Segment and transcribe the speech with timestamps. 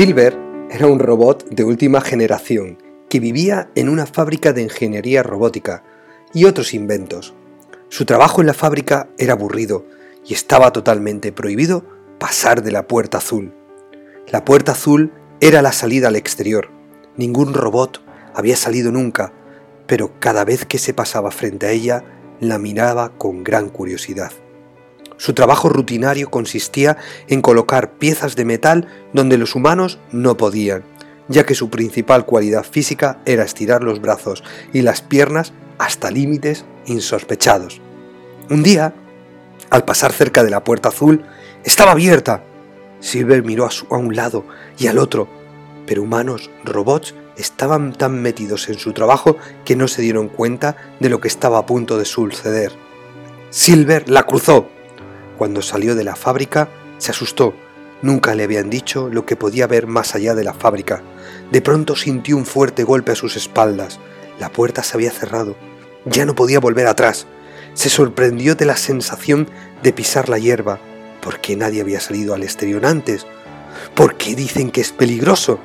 [0.00, 0.34] Silver
[0.70, 2.78] era un robot de última generación
[3.10, 5.84] que vivía en una fábrica de ingeniería robótica
[6.32, 7.34] y otros inventos.
[7.90, 9.84] Su trabajo en la fábrica era aburrido
[10.26, 11.84] y estaba totalmente prohibido
[12.18, 13.52] pasar de la puerta azul.
[14.28, 16.70] La puerta azul era la salida al exterior.
[17.18, 18.02] Ningún robot
[18.34, 19.34] había salido nunca,
[19.86, 22.04] pero cada vez que se pasaba frente a ella
[22.40, 24.32] la miraba con gran curiosidad.
[25.20, 26.96] Su trabajo rutinario consistía
[27.28, 30.82] en colocar piezas de metal donde los humanos no podían,
[31.28, 34.42] ya que su principal cualidad física era estirar los brazos
[34.72, 37.82] y las piernas hasta límites insospechados.
[38.48, 38.94] Un día,
[39.68, 41.22] al pasar cerca de la puerta azul,
[41.64, 42.42] estaba abierta.
[43.00, 44.46] Silver miró a, a un lado
[44.78, 45.28] y al otro,
[45.86, 51.10] pero humanos, robots, estaban tan metidos en su trabajo que no se dieron cuenta de
[51.10, 52.72] lo que estaba a punto de suceder.
[53.50, 54.79] Silver la cruzó.
[55.40, 56.68] Cuando salió de la fábrica,
[56.98, 57.54] se asustó.
[58.02, 61.02] Nunca le habían dicho lo que podía ver más allá de la fábrica.
[61.50, 64.00] De pronto sintió un fuerte golpe a sus espaldas.
[64.38, 65.56] La puerta se había cerrado.
[66.04, 67.26] Ya no podía volver atrás.
[67.72, 69.48] Se sorprendió de la sensación
[69.82, 70.78] de pisar la hierba.
[71.22, 73.26] ¿Por qué nadie había salido al exterior antes?
[73.94, 75.58] ¿Por qué dicen que es peligroso?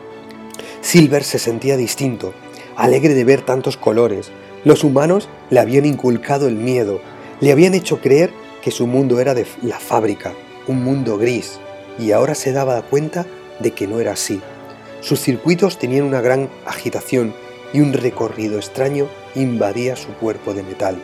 [0.79, 2.33] Silver se sentía distinto,
[2.77, 4.31] alegre de ver tantos colores.
[4.63, 7.01] Los humanos le habían inculcado el miedo,
[7.41, 8.31] le habían hecho creer
[8.65, 10.33] que su mundo era de la fábrica,
[10.67, 11.59] un mundo gris,
[11.99, 13.27] y ahora se daba cuenta
[13.59, 14.41] de que no era así.
[15.01, 17.35] Sus circuitos tenían una gran agitación
[17.73, 20.97] y un recorrido extraño invadía su cuerpo de metal.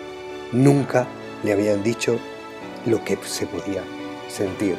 [0.51, 1.05] Nunca
[1.43, 2.17] le habían dicho
[2.87, 3.83] lo que se podía
[4.27, 4.75] sentir.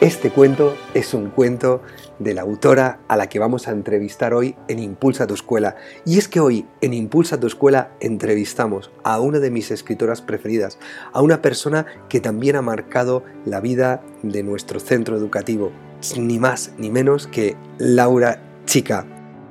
[0.00, 1.82] Este cuento es un cuento
[2.18, 5.76] de la autora a la que vamos a entrevistar hoy en Impulsa tu Escuela.
[6.04, 10.78] Y es que hoy en Impulsa tu Escuela entrevistamos a una de mis escritoras preferidas,
[11.12, 15.72] a una persona que también ha marcado la vida de nuestro centro educativo,
[16.16, 19.06] ni más ni menos que Laura Chica.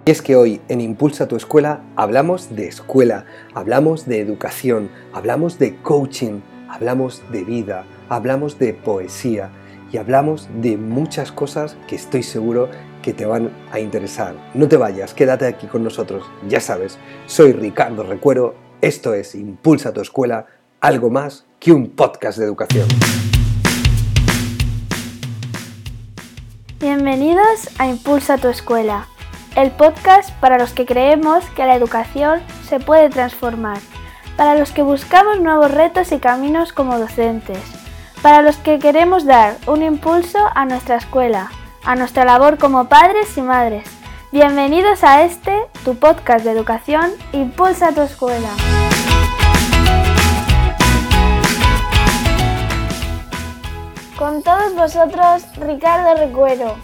[0.05, 5.59] Y es que hoy en Impulsa tu Escuela hablamos de escuela, hablamos de educación, hablamos
[5.59, 6.39] de coaching,
[6.69, 9.51] hablamos de vida, hablamos de poesía
[9.91, 12.69] y hablamos de muchas cosas que estoy seguro
[13.01, 14.35] que te van a interesar.
[14.53, 16.25] No te vayas, quédate aquí con nosotros.
[16.47, 20.45] Ya sabes, soy Ricardo Recuero, esto es Impulsa tu escuela,
[20.81, 22.87] algo más que un podcast de educación.
[26.79, 29.07] Bienvenidos a Impulsa tu escuela,
[29.55, 33.79] el podcast para los que creemos que la educación se puede transformar,
[34.35, 37.76] para los que buscamos nuevos retos y caminos como docentes
[38.21, 41.51] para los que queremos dar un impulso a nuestra escuela,
[41.83, 43.87] a nuestra labor como padres y madres.
[44.31, 45.53] Bienvenidos a este,
[45.85, 48.49] tu podcast de educación, Impulsa tu escuela.
[54.17, 56.75] Con todos vosotros, Ricardo Recuero.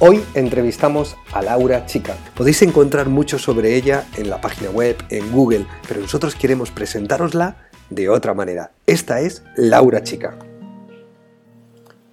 [0.00, 2.16] Hoy entrevistamos a Laura Chica.
[2.34, 7.56] Podéis encontrar mucho sobre ella en la página web, en Google, pero nosotros queremos presentarosla
[7.90, 8.72] de otra manera.
[8.86, 10.36] Esta es Laura Chica.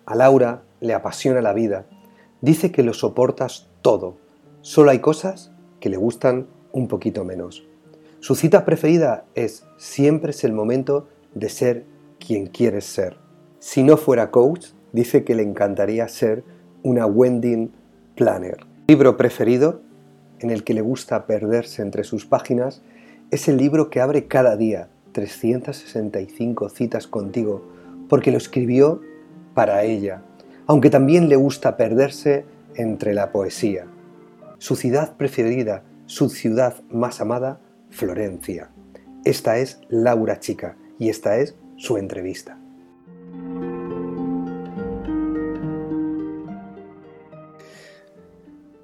[0.06, 1.86] A Laura le apasiona la vida.
[2.42, 4.18] Dice que lo soportas todo.
[4.62, 7.66] Solo hay cosas que le gustan un poquito menos.
[8.20, 11.86] Su cita preferida es siempre es el momento de ser
[12.20, 13.18] quien quieres ser.
[13.60, 16.44] Si no fuera coach, dice que le encantaría ser
[16.84, 17.72] una wedding
[18.16, 18.66] planner.
[18.88, 19.82] libro preferido,
[20.40, 22.82] en el que le gusta perderse entre sus páginas,
[23.32, 27.64] es el libro que abre cada día 365 citas contigo,
[28.10, 29.02] porque lo escribió
[29.54, 30.24] para ella,
[30.68, 32.46] aunque también le gusta perderse
[32.76, 33.86] entre la poesía.
[34.58, 38.70] Su ciudad preferida, su ciudad más amada, Florencia.
[39.26, 42.58] Esta es Laura Chica y esta es su entrevista.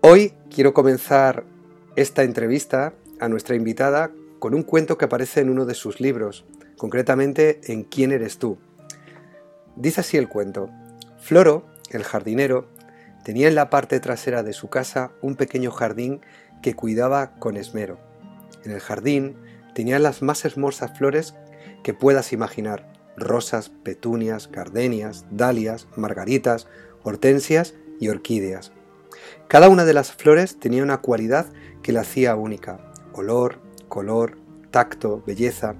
[0.01, 1.43] Hoy quiero comenzar
[1.95, 6.45] esta entrevista a nuestra invitada con un cuento que aparece en uno de sus libros,
[6.77, 8.57] concretamente en ¿Quién eres tú?
[9.75, 10.69] Dice así el cuento.
[11.19, 12.67] Floro, el jardinero,
[13.23, 16.21] tenía en la parte trasera de su casa un pequeño jardín
[16.61, 17.99] que cuidaba con esmero.
[18.63, 19.35] En el jardín
[19.73, 21.35] tenía las más hermosas flores
[21.83, 26.67] que puedas imaginar, rosas, petunias, gardenias, dalias, margaritas,
[27.03, 28.71] hortensias y orquídeas.
[29.47, 31.47] Cada una de las flores tenía una cualidad
[31.81, 32.79] que la hacía única,
[33.13, 34.37] olor, color,
[34.71, 35.75] tacto, belleza,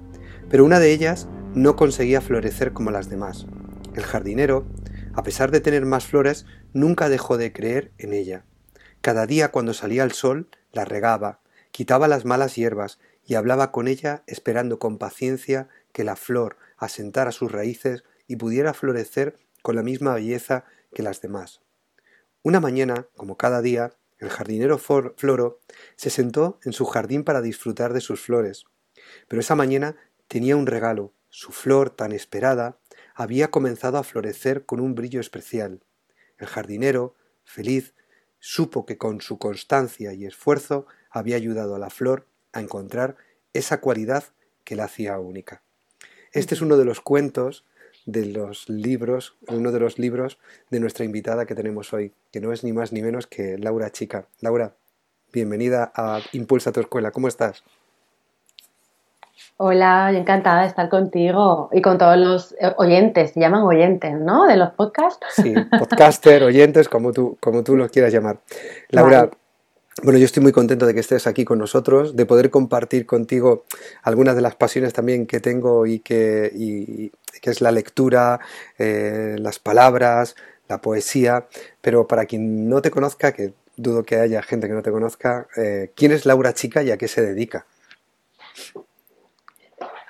[0.48, 3.46] pero una de ellas no conseguía florecer como las demás.
[3.94, 4.66] El jardinero,
[5.14, 8.44] a pesar de tener más flores, nunca dejó de creer en ella.
[9.00, 11.40] Cada día cuando salía el sol, la regaba,
[11.70, 17.32] quitaba las malas hierbas y hablaba con ella esperando con paciencia que la flor asentara
[17.32, 20.64] sus raíces y pudiera florecer con la misma belleza
[20.94, 21.60] que las demás.
[22.42, 25.60] Una mañana, como cada día, el jardinero Floro
[25.96, 28.64] se sentó en su jardín para disfrutar de sus flores.
[29.28, 31.12] Pero esa mañana tenía un regalo.
[31.30, 32.78] Su flor, tan esperada,
[33.14, 35.84] había comenzado a florecer con un brillo especial.
[36.38, 37.94] El jardinero, feliz,
[38.38, 43.16] supo que con su constancia y esfuerzo había ayudado a la flor a encontrar
[43.52, 44.24] esa cualidad
[44.64, 45.62] que la hacía única.
[46.32, 47.64] Este es uno de los cuentos
[48.08, 50.38] de los libros, uno de los libros
[50.70, 53.90] de nuestra invitada que tenemos hoy, que no es ni más ni menos que Laura
[53.90, 54.24] Chica.
[54.40, 54.72] Laura,
[55.30, 57.62] bienvenida a Impulsa tu Escuela, ¿cómo estás?
[59.58, 64.46] Hola, encantada de estar contigo y con todos los eh, oyentes, se llaman oyentes, ¿no?
[64.46, 65.26] De los podcasts.
[65.34, 68.38] Sí, podcaster, oyentes, como tú, como tú los quieras llamar.
[68.88, 69.28] Laura,
[70.02, 73.64] bueno, yo estoy muy contento de que estés aquí con nosotros, de poder compartir contigo
[74.02, 77.10] algunas de las pasiones también que tengo y que,
[77.42, 78.40] es la lectura,
[78.78, 80.36] eh, las palabras,
[80.68, 81.46] la poesía,
[81.80, 85.46] pero para quien no te conozca, que dudo que haya gente que no te conozca,
[85.56, 87.66] eh, ¿quién es Laura Chica y a qué se dedica?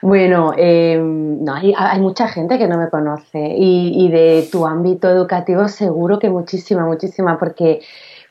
[0.00, 5.66] Bueno, em, no, hay, mucha gente que no me conoce y, de tu ámbito educativo
[5.66, 7.80] seguro que muchísima, muchísima, porque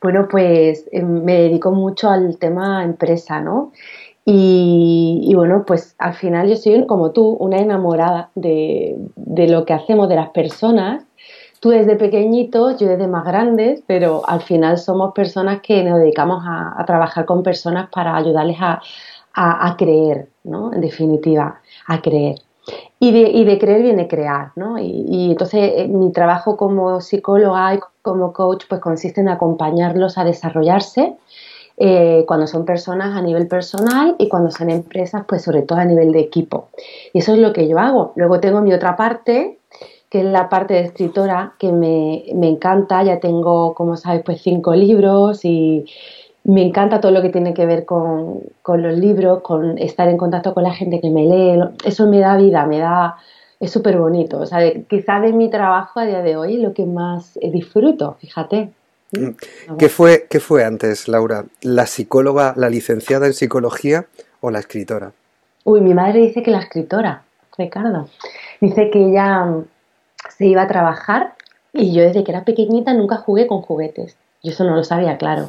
[0.01, 3.71] bueno, pues eh, me dedico mucho al tema empresa, ¿no?
[4.29, 10.09] Y, bueno, pues al final yo soy como tú, una enamorada de, lo que hacemos,
[10.09, 11.05] de las personas.
[11.61, 16.43] Tú desde pequeñitos, yo desde más grandes, pero al final somos personas que nos dedicamos
[16.45, 20.73] a, trabajar con personas para ayudarles a, creer, ¿no?
[20.73, 22.35] En definitiva, a creer.
[22.99, 24.79] Y de, y de creer viene crear, ¿no?
[24.79, 30.23] Y, entonces eh, mi trabajo como psicóloga y como coach pues consiste en acompañarlos a
[30.23, 31.15] desarrollarse
[31.77, 35.85] eh, cuando son personas a nivel personal y cuando son empresas pues sobre todo a
[35.85, 36.69] nivel de equipo.
[37.13, 38.13] Y eso es lo que yo hago.
[38.15, 39.59] Luego tengo mi otra parte
[40.09, 43.03] que es la parte de escritora que me, me encanta.
[43.03, 45.85] Ya tengo, como sabes, pues cinco libros y
[46.47, 50.17] me encanta todo lo que tiene que ver con, con los libros, con estar en
[50.17, 51.61] contacto con la gente que me lee.
[51.85, 53.17] Eso me da vida, me da
[53.59, 54.39] es súper bonito.
[54.39, 58.69] O sea, quizá de mi trabajo a día de hoy lo que más disfruto, fíjate.
[59.11, 59.75] Mm.
[59.77, 61.45] ¿Qué fue, ¿Qué fue antes, Laura?
[61.61, 64.05] ¿La psicóloga, la licenciada en psicología
[64.41, 65.11] o la escritora?
[65.63, 67.23] Uy, mi madre dice que la escritora,
[67.57, 68.09] Ricardo.
[68.61, 69.65] Dice que ella mm,
[70.37, 71.33] se iba a trabajar
[71.73, 74.15] y yo desde que era pequeñita nunca jugué con juguetes.
[74.43, 75.47] Yo eso no lo sabía, claro.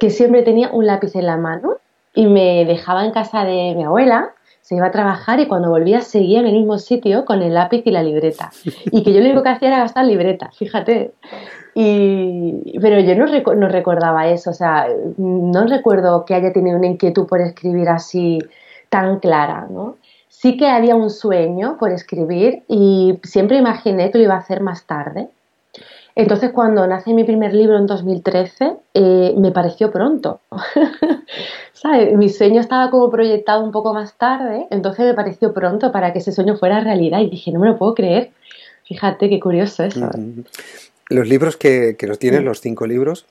[0.00, 1.76] que siempre tenía un lápiz en la mano
[2.14, 4.34] y me dejaba en casa de mi abuela
[4.70, 7.82] se iba a trabajar y cuando volvía seguía en el mismo sitio con el lápiz
[7.84, 8.52] y la libreta.
[8.92, 11.12] Y que yo lo único que hacía era gastar libreta, fíjate.
[11.74, 13.26] Y, pero yo no,
[13.56, 14.86] no recordaba eso, o sea,
[15.16, 18.38] no recuerdo que haya tenido una inquietud por escribir así
[18.90, 19.96] tan clara, ¿no?
[20.28, 24.60] Sí que había un sueño por escribir y siempre imaginé que lo iba a hacer
[24.60, 25.30] más tarde.
[26.20, 30.40] Entonces, cuando nace mi primer libro en 2013, eh, me pareció pronto.
[31.72, 32.14] ¿Sabes?
[32.14, 36.18] Mi sueño estaba como proyectado un poco más tarde, entonces me pareció pronto para que
[36.18, 38.32] ese sueño fuera realidad y dije, no me lo puedo creer.
[38.84, 40.10] Fíjate qué curioso eso.
[41.08, 43.24] Los libros que, que los tienen, los cinco libros,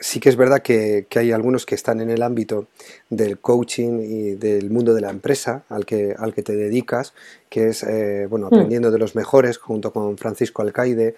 [0.00, 2.66] sí que es verdad que, hay algunos que están en el ámbito
[3.10, 7.14] del coaching y del mundo de la empresa al que, al que te dedicas,
[7.48, 8.54] que es, eh, bueno, hmm.
[8.54, 11.14] aprendiendo de los mejores, junto con Francisco Alcaide,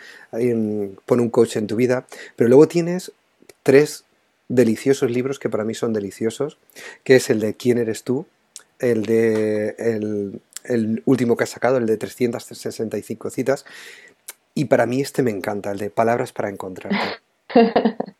[1.06, 2.06] pon un coach en tu vida,
[2.36, 3.12] pero luego tienes
[3.62, 4.04] tres
[4.48, 6.58] deliciosos libros que para mí son deliciosos,
[7.04, 8.26] que es el de ¿Quién eres tú?,
[8.78, 13.66] el de el, el último que has sacado, el de 365 citas,
[14.54, 17.20] y para mí este me encanta, el de Palabras para encontrarte.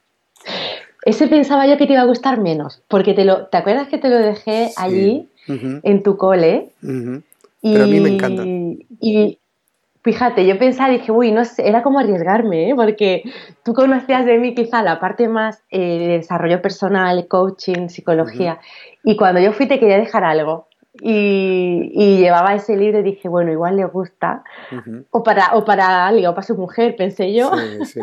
[1.02, 3.98] Ese pensaba yo que te iba a gustar menos, porque te lo, ¿te acuerdas que
[3.98, 6.70] te lo dejé allí en tu cole?
[6.80, 8.44] Pero a mí me encanta.
[8.44, 9.38] Y
[10.02, 12.74] fíjate, yo pensaba, dije, uy, no sé, era como arriesgarme, ¿eh?
[12.74, 13.22] porque
[13.64, 18.60] tú conocías de mí quizá la parte más eh, de desarrollo personal, coaching, psicología,
[19.04, 20.69] y cuando yo fui te quería dejar algo
[21.00, 24.44] y, llevaba ese libro y dije, bueno, igual le gusta.
[25.10, 27.50] o, para, o para alguien, o para su mujer, pensé yo.
[27.56, 28.00] Sí, sí.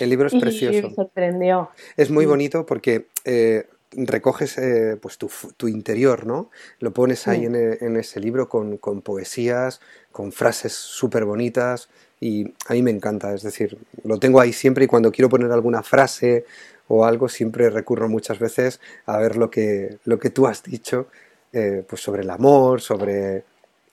[0.00, 0.78] El libro es precioso.
[0.78, 1.70] Y me sorprendió.
[1.96, 6.50] Es muy bonito porque eh, recoges eh, pues tu, tu, interior, ¿no?
[6.80, 9.80] Lo pones ahí en, en, ese libro con, con poesías,
[10.10, 11.88] con frases súper bonitas
[12.20, 15.50] y a mí me encanta, es decir, lo tengo ahí siempre y cuando quiero poner
[15.50, 16.44] alguna frase
[16.88, 21.08] o algo siempre recurro muchas veces a ver lo que, lo que tú has dicho
[21.52, 23.44] eh, pues sobre el amor, sobre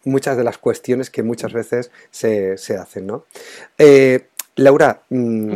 [0.05, 3.25] muchas de las cuestiones que muchas veces se, hacen, ¿no?
[3.77, 5.55] Eh, Laura, mm,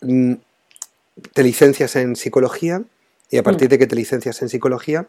[0.00, 0.32] mm,
[1.32, 2.82] te licencias en psicología
[3.30, 3.44] y a mm.
[3.44, 5.06] partir de que te licencias en psicología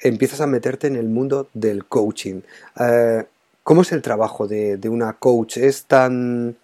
[0.00, 2.40] empiezas a meterte en el mundo del coaching.
[2.80, 3.24] Eh,
[3.62, 5.56] ¿Cómo es el trabajo de, una coach?
[5.56, 6.56] ¿Es tan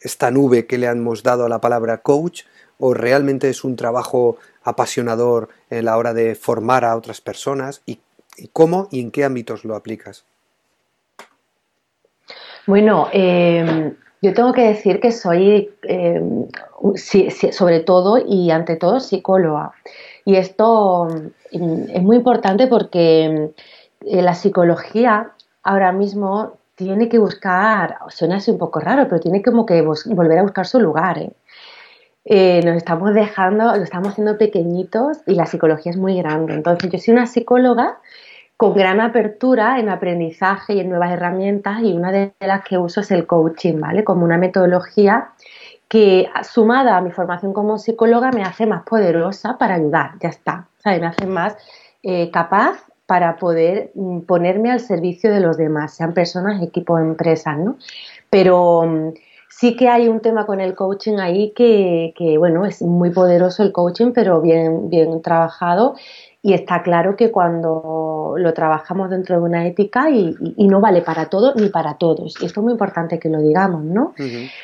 [0.00, 2.42] esta nube que le hemos dado a la palabra coach
[2.78, 8.00] o realmente es un trabajo apasionador en la hora de formar a otras personas y,
[8.52, 10.24] cómo y en qué ámbitos lo aplicas?
[12.66, 16.46] Bueno, em, yo tengo que decir que soy, em,
[17.52, 19.72] sobre todo y ante todo, psicóloga.
[20.24, 21.08] Y esto
[21.52, 23.50] mm, es muy importante porque
[24.06, 25.32] eh, la psicología
[25.62, 30.38] ahora mismo tiene que buscar, suena así un poco raro, pero tiene como que volver
[30.38, 31.18] a buscar su lugar.
[31.18, 31.32] ¿eh?
[32.24, 36.54] Eh, nos estamos dejando, lo estamos haciendo pequeñitos y la psicología es muy grande.
[36.54, 37.98] Entonces, yo soy una psicóloga
[38.56, 43.00] con gran apertura en aprendizaje y en nuevas herramientas y una de las que uso
[43.00, 44.04] es el coaching, ¿vale?
[44.04, 45.30] Como una metodología
[45.88, 50.68] que sumada a mi formación como psicóloga me hace más poderosa para ayudar, ya está,
[50.84, 51.56] Me hace más
[52.02, 57.58] eh, capaz para poder mm, ponerme al servicio de los demás, sean personas, equipos, empresas,
[57.58, 57.76] ¿no?
[58.30, 59.08] Pero mm,
[59.60, 63.62] sí que hay un tema con el coaching ahí que, que, bueno, es muy poderoso
[63.62, 65.96] el coaching, pero bien, bien trabajado
[66.42, 71.26] y está claro que cuando lo trabajamos dentro de una ética y, no vale para
[71.26, 72.40] todo ni para todos.
[72.40, 74.14] Y esto es muy importante que lo digamos, ¿no?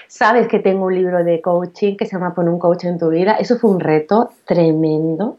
[0.06, 3.10] Sabes que tengo un libro de coaching que se llama Pon un coach en tu
[3.10, 3.36] vida.
[3.38, 5.36] Eso fue un reto tremendo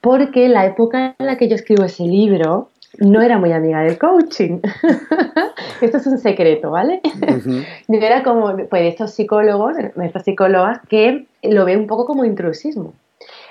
[0.00, 3.98] porque la época en la que yo escribo ese libro no era muy amiga del
[3.98, 4.60] coaching.
[5.80, 7.00] Esto es un secreto, ¿vale?
[7.88, 12.92] Yo era como, pues, estos psicólogos, estas psicólogas que lo ven un poco como intrusismo.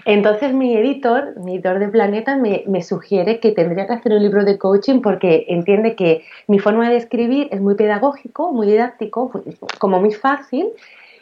[0.05, 4.45] Entonces mi editor, mi editor de Planeta, me, sugiere que tendría que hacer un libro
[4.45, 9.43] de coaching porque entiende que mi forma de escribir es muy pedagógico, muy didáctico, pues,
[9.79, 10.67] como muy fácil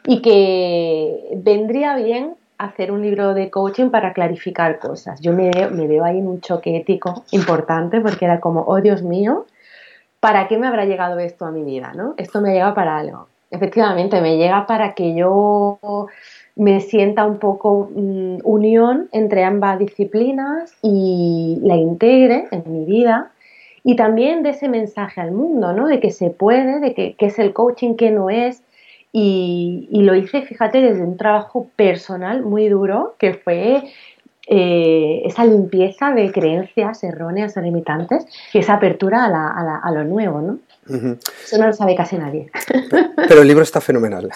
[0.06, 2.36] y que vendría bien
[2.66, 5.20] hacer un libro de coaching para clarificar cosas.
[5.22, 9.46] Yo me veo, ahí en un choque ético importante porque era como, oh Dios mío,
[10.20, 11.94] ¿para qué me habrá llegado esto a mi vida?
[11.96, 12.14] ¿no?
[12.18, 13.28] Esto me llega para algo.
[13.52, 15.80] Efectivamente, me llega para que yo
[16.56, 23.32] me sienta un poco mm, unión entre ambas disciplinas y la integre en mi vida
[23.84, 25.88] y también de ese mensaje al mundo, ¿no?
[25.88, 28.64] De que se puede, de que, es el coaching, que no es.
[29.16, 33.84] Y, y, lo hice, fíjate, desde un trabajo personal muy duro, que fue
[34.46, 40.60] eh, esa limpieza de creencias erróneas o limitantes y esa apertura a, lo nuevo, ¿no?
[40.86, 42.52] Eso no lo sabe casi nadie.
[43.30, 44.30] Pero el libro está fenomenal.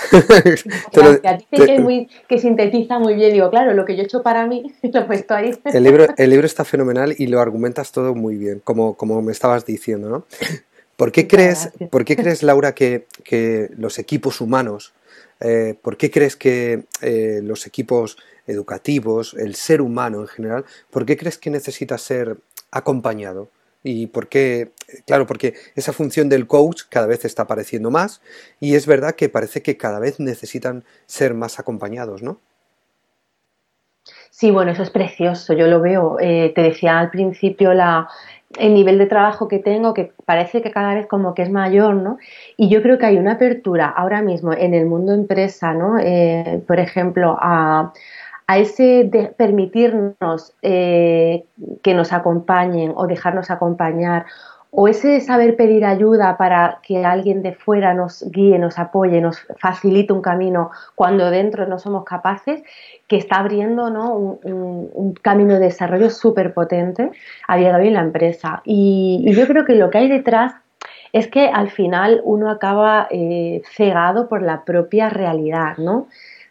[1.52, 3.34] que, sintetiza muy bien.
[3.34, 5.54] Digo, claro, lo que yo he hecho para mí lo he puesto ahí.
[5.66, 9.34] El libro, el libro está fenomenal y lo argumentas todo muy bien, como, como me
[9.34, 10.24] estabas diciendo, ¿no?
[10.98, 13.06] ¿Por qué, crees, ¿por qué crees, Laura, que,
[13.77, 14.94] los equipos humanos,
[15.39, 21.06] eh, por qué crees que eh, los equipos educativos, el ser humano en general, ¿por
[21.06, 22.38] qué crees que necesita ser
[22.72, 23.50] acompañado?
[23.84, 24.72] ¿Y por qué?
[25.06, 28.22] Claro, porque esa función del coach cada vez está apareciendo más
[28.60, 32.42] y es verdad que parece que cada vez necesitan ser más acompañados, ¿no?
[34.39, 36.17] Sí, bueno, eso es precioso, yo lo veo.
[36.20, 38.08] Eh, te decía al principio la,
[38.60, 41.96] el nivel de trabajo que tengo, que parece que cada vez como que es mayor,
[41.96, 42.20] ¿no?
[42.56, 45.98] Y yo creo que hay una apertura ahora mismo en el mundo empresa, ¿no?
[45.98, 47.94] Eh, por ejemplo, a,
[48.46, 51.46] a ese de permitirnos eh,
[51.82, 54.27] que nos acompañen o dejarnos acompañar,
[54.72, 59.40] o ese saber pedir ayuda para que alguien de fuera nos guíe, nos apoye, nos
[59.60, 62.64] facilite un camino cuando dentro no somos capaces,
[63.08, 64.14] que está abriendo ¿no?
[64.14, 67.12] un, camino de desarrollo súper potente
[67.48, 68.62] a día de hoy en la empresa.
[68.66, 70.54] Y, yo creo que lo que hay detrás
[71.14, 76.08] es que al final uno acaba eh, cegado por la propia realidad, ¿no?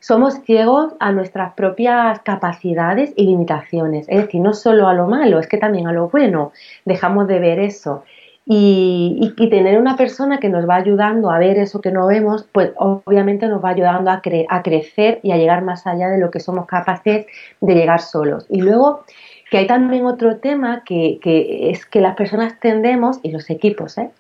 [0.07, 4.07] Somos ciegos a nuestras propias capacidades y limitaciones.
[4.09, 6.53] Es decir, no solo a lo malo, es que también a lo bueno.
[6.85, 8.05] Dejamos de ver eso.
[8.45, 12.71] Y, tener una persona que nos va ayudando a ver eso que no vemos, pues
[12.77, 16.39] obviamente nos va ayudando a, a crecer y a llegar más allá de lo que
[16.39, 17.27] somos capaces
[17.61, 18.47] de llegar solos.
[18.49, 19.05] Y luego
[19.51, 23.99] que hay también otro tema que, que es que las personas tendemos, y los equipos,
[23.99, 24.11] ¿eh?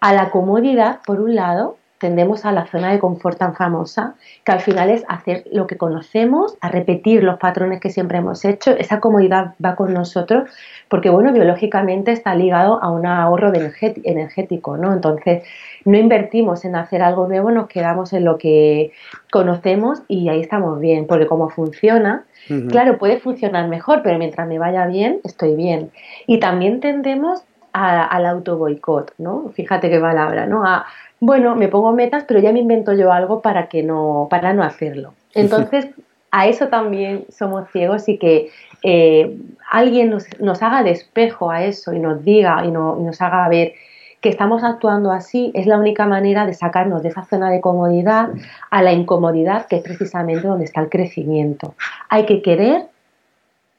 [0.00, 4.52] a la comodidad, por un lado, tendemos a la zona de confort tan famosa, que
[4.52, 8.72] al final es hacer lo que conocemos, a repetir los patrones que siempre hemos hecho.
[8.72, 10.50] Esa comodidad va con nosotros
[10.88, 14.92] porque, bueno, biológicamente está ligado a un ahorro energético, ¿no?
[14.92, 15.44] Entonces,
[15.84, 18.92] no invertimos en hacer algo nuevo, nos quedamos en lo que
[19.30, 22.24] conocemos y ahí estamos bien, porque como funciona,
[22.68, 25.90] claro, puede funcionar mejor, pero mientras me vaya bien, estoy bien.
[26.26, 29.50] Y también tendemos al auto boicot, ¿no?
[29.54, 30.64] Fíjate qué palabra, ¿no?
[30.64, 30.86] A,
[31.26, 34.62] bueno, me pongo metas, pero ya me invento yo algo para que no, para no
[34.62, 35.14] hacerlo.
[35.34, 35.88] Entonces,
[36.30, 38.50] a eso también somos ciegos y que
[38.82, 39.38] eh,
[39.70, 43.72] alguien nos, haga despejo a eso y nos diga y, nos haga ver
[44.20, 48.30] que estamos actuando así es la única manera de sacarnos de esa zona de comodidad
[48.70, 51.74] a la incomodidad, que es precisamente donde está el crecimiento.
[52.08, 52.86] Hay que querer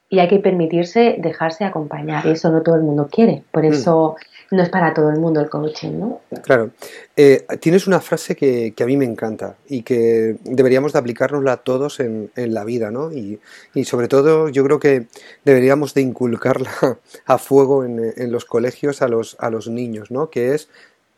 [0.10, 2.26] y hay que permitirse dejarse acompañar.
[2.26, 3.44] Y eso no todo el mundo quiere.
[3.52, 3.74] Por mm.
[3.74, 4.16] eso
[4.52, 6.22] no es para todo el mundo el coaching, ¿no?
[6.44, 6.72] Claro.
[7.16, 12.00] Eh, tienes una frase que, a mí me encanta y que deberíamos de aplicárnosla todos
[12.00, 13.12] en, la vida, ¿no?
[13.12, 13.40] Y,
[13.84, 15.08] sobre todo yo creo que
[15.44, 16.70] deberíamos de inculcarla
[17.26, 20.30] a fuego en, en, los colegios a los, a los niños, ¿no?
[20.30, 20.70] Que es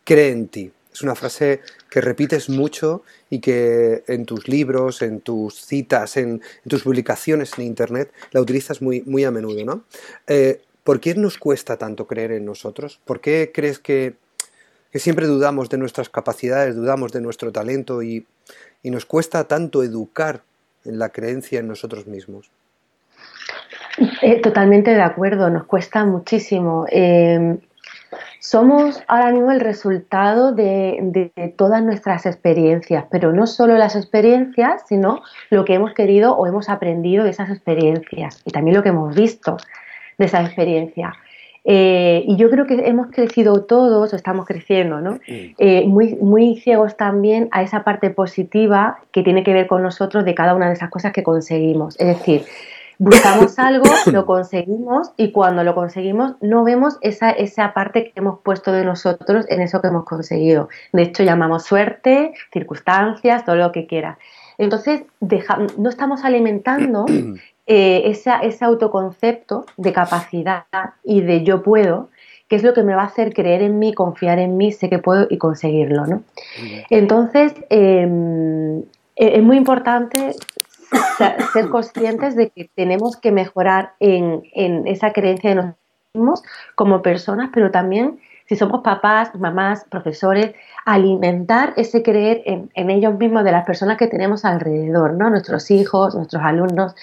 [0.06, 0.72] cree en ti.
[0.98, 1.62] Es una frase
[1.92, 7.66] que repites mucho y que en tus libros, en tus citas, en, tus publicaciones en
[7.66, 9.84] Internet la utilizas muy, muy a menudo, ¿no?
[10.26, 13.00] Eh, ¿Por qué nos cuesta tanto creer en nosotros?
[13.06, 14.16] ¿Por qué crees que,
[14.92, 18.26] siempre dudamos de nuestras capacidades, dudamos de nuestro talento y,
[18.84, 20.42] nos cuesta tanto educar
[20.84, 22.50] en la creencia en nosotros mismos?
[24.24, 26.88] Eh, totalmente de acuerdo, nos cuesta muchísimo.
[26.90, 27.60] Eh,
[28.40, 35.22] somos ahora mismo el resultado de, todas nuestras experiencias, pero no solo las experiencias, sino
[35.50, 39.16] lo que hemos querido o hemos aprendido de esas experiencias y también lo que hemos
[39.16, 39.58] visto
[40.18, 41.14] de esa experiencia.
[41.70, 45.20] Eh, y yo creo que hemos crecido todos, o estamos creciendo, ¿no?
[45.28, 50.24] Eh, muy, muy ciegos también a esa parte positiva que tiene que ver con nosotros
[50.24, 52.00] de cada una de esas cosas que conseguimos.
[52.00, 52.44] Es decir,
[53.00, 58.40] buscamos algo, lo conseguimos y cuando lo conseguimos no vemos esa, esa parte que hemos
[58.40, 60.70] puesto de nosotros en eso que hemos conseguido.
[60.94, 64.18] De hecho, llamamos suerte, circunstancias, todo lo que quiera.
[64.58, 65.04] Entonces,
[65.78, 67.06] no estamos alimentando
[67.68, 70.66] eh, ese autoconcepto de capacidad
[71.04, 72.10] y de yo puedo,
[72.48, 74.90] que es lo que me va a hacer creer en mí, confiar en mí, sé
[74.90, 76.06] que puedo y conseguirlo.
[76.06, 76.24] ¿no?
[76.90, 78.80] Entonces, em,
[79.16, 80.34] e-, es muy importante
[81.54, 84.44] ser conscientes de que tenemos que mejorar en,
[84.88, 85.78] esa creencia de nosotros
[86.14, 86.44] mismos
[86.76, 93.44] como personas, pero también si somos papás, mamás, profesores, alimentar ese creer en, ellos mismos
[93.44, 95.30] de las personas que tenemos alrededor, ¿no?
[95.30, 96.96] Nuestros hijos, nuestros alumnos.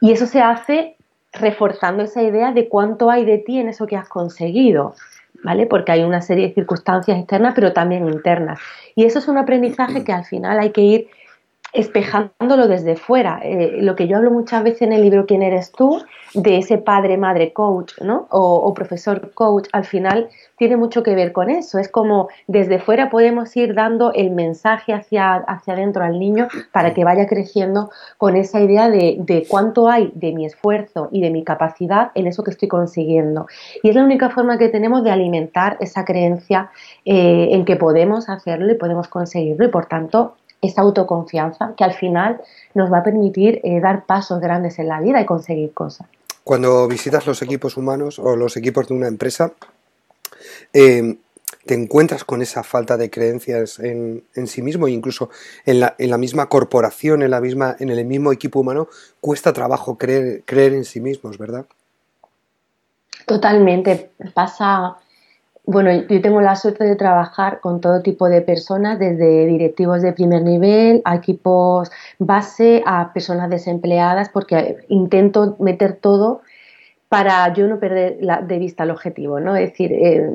[0.00, 0.96] Y eso se hace
[1.32, 4.94] reforzando esa idea de cuánto hay de ti en eso que has conseguido,
[5.42, 5.66] ¿vale?
[5.66, 8.60] Porque hay una serie de circunstancias externas, pero también internas.
[8.94, 11.08] Y eso es un aprendizaje que al final hay que ir
[11.72, 13.40] espejándolo desde fuera.
[13.42, 16.02] Eh, lo que yo hablo muchas veces en el libro ¿Quién eres tú?
[16.34, 18.26] de ese padre, madre, coach, ¿no?
[18.30, 21.78] O, profesor coach, al final tiene mucho que ver con eso.
[21.78, 26.92] Es como desde fuera podemos ir dando el mensaje hacia, hacia adentro al niño para
[26.92, 31.44] que vaya creciendo con esa idea de, cuánto hay de mi esfuerzo y de mi
[31.44, 33.46] capacidad en eso que estoy consiguiendo.
[33.82, 36.70] Y es la única forma que tenemos de alimentar esa creencia
[37.04, 41.94] eh, en que podemos hacerlo y podemos conseguirlo y por tanto esa autoconfianza que al
[41.94, 42.40] final
[42.74, 46.06] nos va a permitir eh, dar pasos grandes en la vida y conseguir cosas.
[46.44, 49.52] Cuando visitas los equipos humanos o los equipos de una empresa,
[50.72, 51.18] em,
[51.66, 55.28] te encuentras con esa falta de creencias en, sí mismo e incluso
[55.66, 58.88] en la, en la, misma corporación, en, la misma, en el mismo equipo humano,
[59.20, 61.66] cuesta trabajo creer, creer en sí mismos, ¿verdad?
[63.26, 64.10] Totalmente.
[64.32, 64.96] Pasa,
[65.70, 70.14] bueno, yo tengo la suerte de trabajar con todo tipo de personas, desde directivos de
[70.14, 76.40] primer nivel a equipos base, a personas desempleadas, porque intento meter todo
[77.10, 79.56] para yo no perder de vista el objetivo, ¿no?
[79.56, 80.30] Es decir, eh,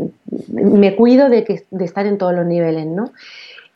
[0.51, 3.11] me cuido de, que, de estar en todos los niveles, ¿no?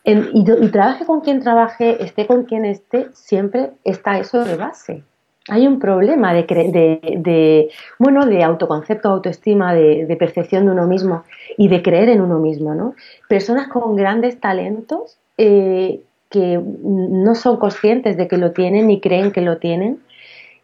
[0.06, 5.04] y, trabaje con quien trabaje, esté con quien esté, siempre está eso de base
[5.50, 11.24] hay un problema de, de, bueno, de autoconcepto, autoestima, de, percepción de uno mismo
[11.58, 12.74] y de creer en uno mismo.
[12.76, 12.96] ¿no?
[13.30, 19.32] Personas con grandes talentos eh, que no son conscientes de que lo tienen ni creen
[19.32, 20.00] que lo tienen,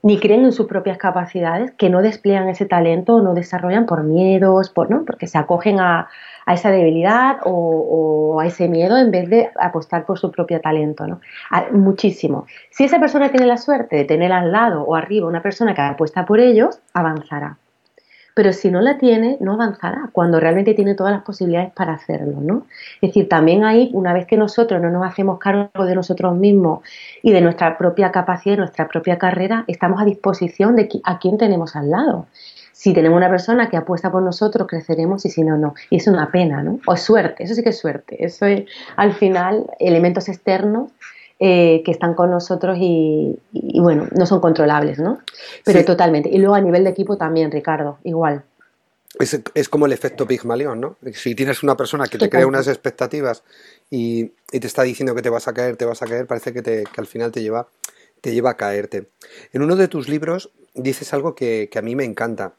[0.03, 4.03] ni creen en sus propias capacidades, que no despliegan ese talento o no desarrollan por
[4.03, 5.05] miedos, por, ¿no?
[5.05, 6.09] porque se acogen a,
[6.45, 11.07] a esa debilidad o, a ese miedo en vez de apostar por su propio talento.
[11.07, 11.21] ¿no?
[11.71, 12.45] muchísimo.
[12.69, 15.81] Si esa persona tiene la suerte de tener al lado o arriba una persona que
[15.81, 17.57] apuesta por ellos, avanzará.
[18.35, 22.39] Pero si no la tiene, no avanzará cuando realmente tiene todas las posibilidades para hacerlo,
[22.41, 22.65] ¿no?
[23.01, 26.81] Es decir, también ahí, una vez que nosotros no nos hacemos cargo de nosotros mismos
[27.21, 31.75] y de nuestra propia capacidad, nuestra propia carrera, estamos a disposición de a quién tenemos
[31.75, 32.27] al lado
[32.83, 35.73] si tenemos una persona que apuesta por nosotros, creceremos y si no, no.
[35.89, 36.79] Y es una pena, ¿no?
[36.85, 38.25] O es suerte, eso sí que es suerte.
[38.25, 38.63] Eso es,
[38.97, 40.89] al final, elementos externos
[41.39, 45.19] eh, que están con nosotros y, bueno, no son controlables, ¿no?
[45.65, 46.29] Pero totalmente.
[46.29, 48.43] Y luego a nivel de equipo también, Ricardo, igual.
[49.19, 50.97] Es, como el efecto Pigmalión, ¿no?
[51.13, 53.43] Si tienes una persona que te crea unas expectativas
[53.89, 56.61] y, te está diciendo que te vas a caer, te vas a caer, parece que,
[56.61, 57.67] te, que al final te lleva,
[58.21, 59.09] te lleva a caerte.
[59.51, 62.53] En uno de tus libros dices algo que, que a mí me encanta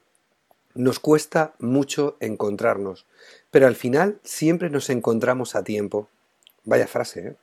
[0.75, 3.07] nos cuesta mucho encontrarnos,
[3.51, 6.09] pero al final siempre nos encontramos a tiempo.
[6.65, 7.37] Vaya frase, ¿eh?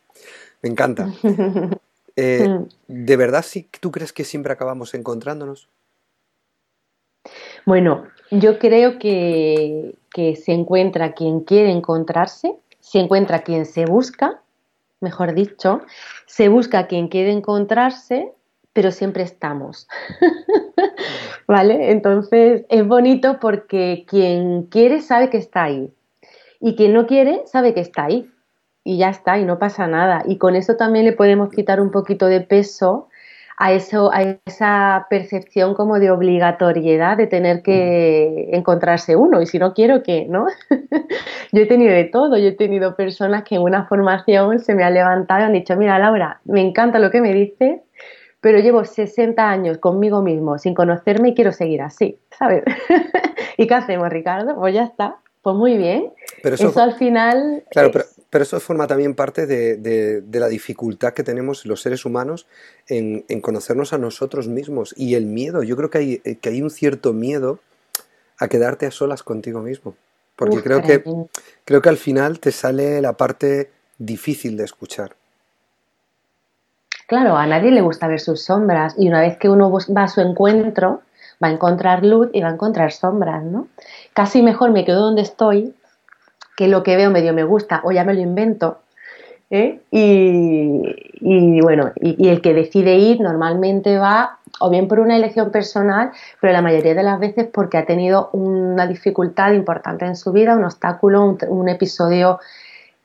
[0.62, 1.12] Me encanta.
[2.18, 2.66] Eh, mm.
[2.88, 5.70] ¿De verdad sí tú crees que siempre acabamos encontrándonos?
[7.66, 14.42] Bueno, yo creo que, que se encuentra quien quiere encontrarse, se encuentra quien se busca,
[15.00, 15.84] mejor dicho,
[16.26, 18.34] se busca quien quiere encontrarse,
[18.74, 19.88] pero siempre estamos.
[21.48, 21.92] ¿Vale?
[21.92, 25.94] Entonces es bonito porque quien quiere sabe que está ahí
[26.60, 28.30] y quien no quiere sabe que está ahí
[28.84, 30.24] y ya está y no pasa nada.
[30.26, 33.10] Y con eso también le podemos quitar un poquito de peso
[33.58, 39.60] a, eso, a esa percepción como de obligatoriedad de tener que encontrarse uno y si
[39.60, 40.26] no quiero, ¿qué?
[40.28, 40.48] ¿no?
[41.52, 44.84] yo he tenido de todo, yo he tenido personas que en una formación se me
[44.84, 47.82] han levantado y han dicho, mira Laura, me encanta lo que me dices,
[48.40, 52.64] pero llevo 60 años conmigo mismo sin conocerme y quiero seguir así, ¿sabes?
[53.58, 54.56] ¿Y qué hacemos, Ricardo?
[54.56, 56.12] Pues ya está, pues muy bien.
[56.42, 57.64] Pero eso, al final...
[57.70, 58.06] Claro, pero,
[58.40, 62.48] eso forma también parte de, la dificultad que tenemos los seres humanos
[62.88, 65.64] en, conocernos a nosotros mismos y el miedo.
[65.64, 67.60] Yo creo que hay, que hay un cierto miedo
[68.40, 69.96] a quedarte a solas contigo mismo.
[70.38, 71.04] Porque creo, que,
[71.66, 75.16] creo que al final te sale la parte difícil de escuchar.
[77.06, 80.08] Claro, a nadie le gusta ver sus sombras y una vez que uno va a
[80.08, 81.02] su encuentro,
[81.44, 83.68] va a encontrar luz y va a encontrar sombras, ¿no?
[84.14, 85.76] Casi mejor me quedo donde estoy,
[86.56, 88.80] que lo que veo medio me gusta o ya me lo invento.
[89.50, 89.82] ¿eh?
[89.92, 96.12] Y, bueno, y, el que decide ir normalmente va o bien por una elección personal,
[96.40, 100.56] pero la mayoría de las veces porque ha tenido una dificultad importante en su vida,
[100.56, 102.40] un obstáculo, un episodio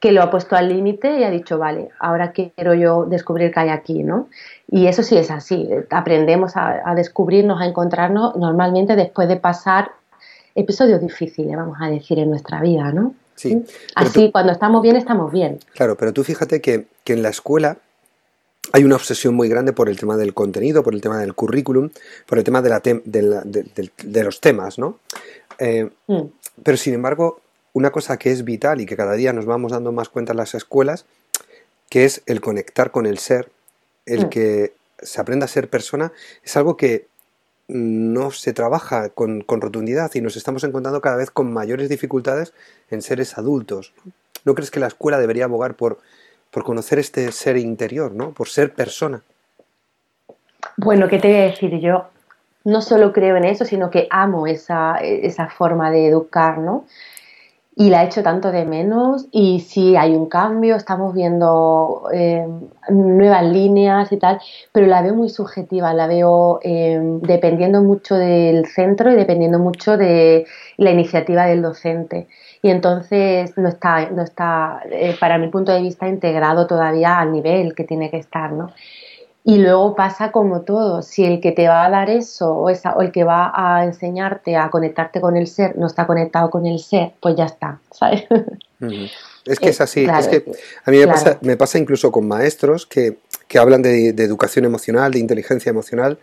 [0.01, 3.61] que lo ha puesto al límite y ha dicho, vale, ahora quiero yo descubrir qué
[3.61, 4.29] hay aquí, ¿no?
[4.69, 9.91] Y eso sí es así, aprendemos a, descubrirnos, a encontrarnos normalmente después de pasar
[10.55, 13.15] episodios difíciles, vamos a decir, en nuestra vida, ¿no?
[13.37, 13.65] Sí.
[13.95, 15.61] Así, cuando estamos bien, estamos bien.
[15.75, 17.79] Claro, pero tú fíjate que, en la escuela
[18.73, 21.91] hay una obsesión muy grande por el tema del contenido, por el tema del currículum,
[22.27, 22.81] por el tema de, la
[23.45, 24.99] de, los temas, ¿no?
[25.59, 26.23] Eh, mm.
[26.65, 27.41] Pero sin embargo,
[27.75, 30.39] una cosa que es vital y que cada día nos vamos dando más cuenta en
[30.39, 31.05] las escuelas,
[31.89, 33.51] que es el conectar con el ser,
[34.05, 34.29] el mm.
[34.31, 37.07] que se aprenda a ser persona, es algo que
[37.69, 42.53] no se trabaja con, rotundidad y nos estamos encontrando cada vez con mayores dificultades
[42.91, 43.93] en seres adultos.
[44.45, 45.99] ¿No, crees que la escuela debería abogar por,
[46.51, 48.33] por conocer este ser interior, ¿no?
[48.33, 49.23] por ser persona?
[50.77, 52.09] Bueno, ¿qué te voy a decir yo?
[52.65, 56.87] No solo creo en eso, sino que amo esa, esa forma de educar, ¿no?
[57.79, 62.47] Y la he hecho tanto de menos y sí hay un cambio, estamos viendo eh,
[62.89, 64.41] nuevas líneas y tal,
[64.73, 69.99] pero la veo muy subjetiva, la veo eh, dependiendo mucho del centro y dependiendo mucho
[69.99, 70.47] de
[70.79, 72.29] la iniciativa del docente.
[72.63, 77.31] Y entonces no está, no está eh, para mi punto de vista, integrado todavía al
[77.31, 78.73] nivel que tiene que estar, ¿no?
[79.49, 82.97] Y luego pasa como todo, si el que te va a dar eso o, esa,
[82.97, 86.67] o el que va a enseñarte a conectarte con el ser no está conectado con
[86.67, 88.25] el ser, pues ya está, ¿sabes?
[89.47, 90.45] Es que es así, es que
[90.85, 95.13] a mí me, pasa, me pasa incluso con maestros que, que hablan de, educación emocional,
[95.13, 96.19] de inteligencia emocional,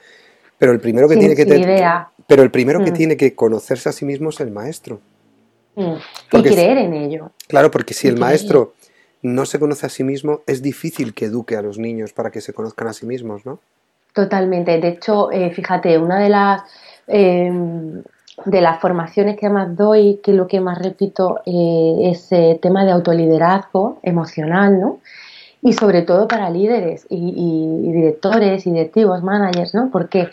[0.58, 1.82] pero el primero que tiene que tener,
[2.28, 2.96] pero el primero que mm.
[2.96, 5.00] tiene que conocerse a sí mismo es el maestro.
[5.76, 5.94] Mm.
[6.34, 7.32] Y creer en ello.
[7.48, 8.74] Claro, porque si el maestro
[9.24, 12.42] no se conoce a sí mismo, es difícil que eduque a los niños para que
[12.42, 13.60] se conozcan a sí mismos, ¿no?
[14.14, 14.80] Totalmente.
[14.80, 16.62] De hecho, eh, fíjate, una de las
[17.08, 18.04] em,
[18.46, 22.84] de las formaciones que más doy, que lo que más repito eh, es el tema
[22.86, 25.00] de autoliderazgo emocional, ¿no?
[25.62, 29.90] Y sobre todo para líderes y, directores y directivos, managers, ¿no?
[29.92, 30.30] Porque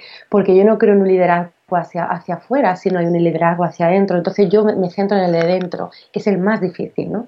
[0.57, 4.17] yo no creo en un liderazgo hacia, hacia afuera, sino en un liderazgo hacia adentro.
[4.17, 7.27] Entonces yo me centro en el de dentro, que es el más difícil, ¿no?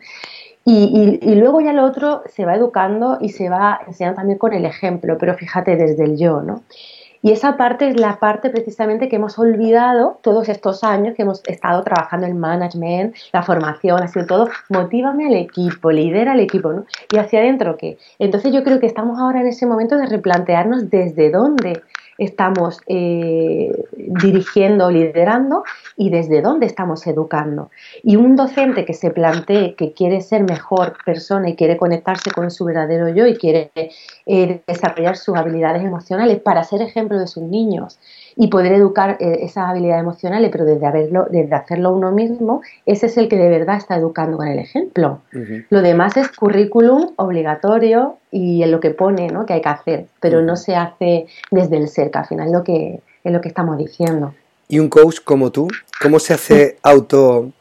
[0.65, 4.65] Y, luego ya lo otro se va educando y se va enseñando también con el
[4.65, 6.63] ejemplo, pero fíjate desde el yo, ¿no?
[7.25, 11.41] Y esa parte es la parte precisamente que hemos olvidado todos estos años que hemos
[11.47, 16.73] estado trabajando en management, la formación, ha sido todo, motívame al equipo, lidera al equipo,
[16.73, 16.85] ¿no?
[17.13, 17.97] Y hacia adentro, ¿qué?
[18.19, 21.83] Entonces yo creo que estamos ahora en ese momento de replantearnos desde dónde
[22.25, 25.65] estamos eh, dirigiendo o liderando
[25.97, 27.71] y desde dónde estamos educando.
[28.03, 32.51] Y un docente que se plantee que quiere ser mejor persona y quiere conectarse con
[32.51, 37.43] su verdadero yo y quiere eh, desarrollar sus habilidades emocionales para ser ejemplo de sus
[37.43, 37.99] niños
[38.37, 43.07] y poder educar eh, esas habilidades emocionales, pero desde, haberlo, desde hacerlo uno mismo, ese
[43.07, 45.21] es el que de verdad está educando con el ejemplo.
[45.71, 49.47] Lo demás es currículum obligatorio y en lo que pone ¿no?
[49.47, 52.63] que hay que hacer, pero no se hace desde el ser, que al final lo
[52.65, 54.35] que, es lo que estamos diciendo.
[54.69, 55.69] Y un coach como tú
[56.01, 57.53] cómo se hace auto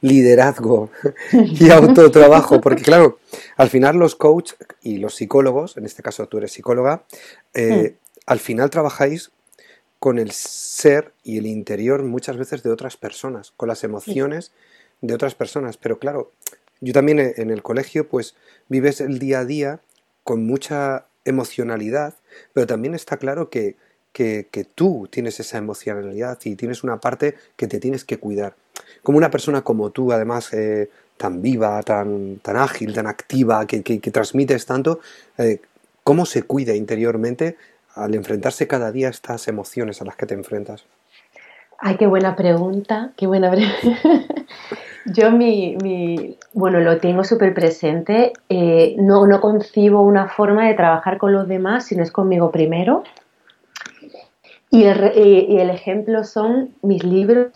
[0.00, 0.90] liderazgo
[1.32, 3.18] y autotrabajo, porque claro,
[3.56, 7.02] al final los coaches y los psicólogos, en este caso tú eres psicóloga,
[7.54, 8.20] eh, hmm.
[8.26, 9.30] al final trabajáis
[9.98, 14.52] con el ser y el interior muchas veces de otras personas, con las emociones
[15.00, 16.32] de otras personas, pero claro,
[16.80, 18.34] yo también en el colegio pues
[18.68, 19.80] vives el día a día
[20.24, 22.14] con mucha emocionalidad,
[22.52, 23.76] pero también está claro que,
[24.12, 28.54] que, que tú tienes esa emocionalidad y tienes una parte que te tienes que cuidar.
[29.02, 33.80] Como una persona como tú, además eh, tan viva, tan, tan ágil, tan activa, que,
[34.12, 35.00] transmites tanto,
[35.38, 35.60] eh,
[36.04, 37.56] ¿cómo se cuida interiormente
[37.96, 40.84] al enfrentarse cada día a estas emociones a las que te enfrentas?
[41.78, 43.98] Ay, qué buena pregunta, qué buena pregunta.
[45.06, 48.32] Yo mi, mi, bueno, lo tengo súper presente.
[48.48, 52.50] Eh, no, no concibo una forma de trabajar con los demás si no es conmigo
[52.50, 53.04] primero.
[54.70, 57.52] Y el, y el ejemplo son mis libros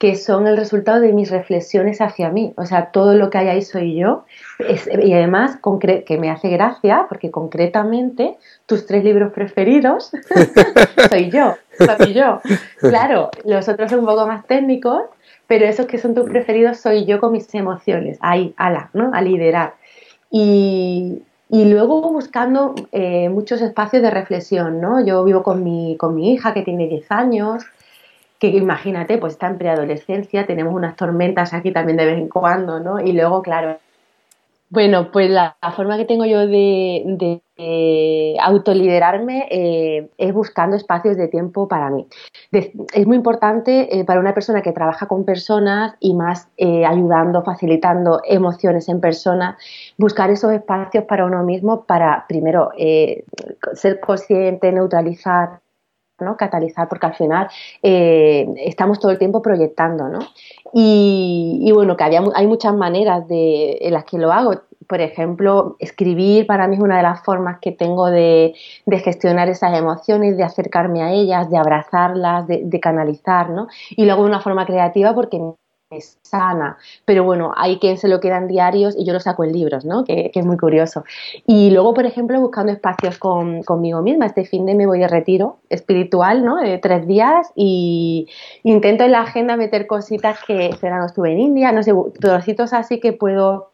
[0.00, 2.54] que son el resultado de mis reflexiones hacia mí.
[2.56, 4.24] O sea, todo lo que hay ahí soy yo.
[4.58, 5.58] y además,
[6.06, 10.10] que me hace gracia, porque concretamente tus tres libros preferidos
[11.10, 12.40] soy yo, soy yo.
[12.78, 15.02] Claro, los otros son un poco más técnicos,
[15.46, 18.16] pero esos que son tus preferidos soy yo con mis emociones.
[18.22, 19.10] Ahí, ala, ¿no?
[19.12, 19.74] A liderar.
[20.30, 25.04] Y, y luego buscando eh, muchos espacios de reflexión, ¿no?
[25.04, 27.64] Yo vivo con mi, con mi hija que tiene 10 años,
[28.40, 32.80] que imagínate, pues está en preadolescencia, tenemos unas tormentas aquí también de vez en cuando,
[32.80, 32.98] ¿no?
[32.98, 33.78] Y luego, claro,
[34.70, 37.42] bueno, pues la, forma que tengo yo de,
[38.40, 42.06] autoliderarme eh, es buscando espacios de tiempo para mí.
[42.52, 47.42] es muy importante eh, para una persona que trabaja con personas y más eh, ayudando,
[47.42, 49.58] facilitando emociones en persona,
[49.98, 52.70] buscar esos espacios para uno mismo para, primero,
[53.74, 55.60] ser consciente, neutralizar
[56.20, 56.36] ¿no?
[56.36, 57.48] catalizar, porque al final
[57.82, 60.20] eh, estamos todo el tiempo proyectando, ¿no?
[60.72, 64.60] Y, bueno, que había, hay muchas maneras de, en las que lo hago.
[64.86, 68.54] Por ejemplo, escribir para mí es una de las formas que tengo de,
[69.04, 73.68] gestionar esas emociones, de acercarme a ellas, de abrazarlas, de, de canalizar, ¿no?
[73.90, 75.40] Y luego de una forma creativa porque
[75.98, 79.84] sana, pero bueno, hay quien se lo quedan diarios y yo lo saco en libros,
[79.84, 80.04] ¿no?
[80.04, 81.04] Que, es muy curioso.
[81.46, 84.26] Y luego, por ejemplo, buscando espacios con, conmigo misma.
[84.26, 86.56] Este fin de me voy de retiro espiritual, ¿no?
[86.56, 88.28] De tres días y
[88.62, 93.00] intento en la agenda meter cositas que serán, estuve en India, no sé, trocitos así
[93.00, 93.72] que puedo,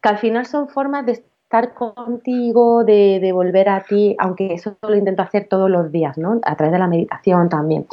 [0.00, 4.96] que al final son formas de estar contigo, de, volver a ti, aunque eso lo
[4.96, 6.40] intento hacer todos los días, ¿no?
[6.42, 7.86] A través de la meditación también.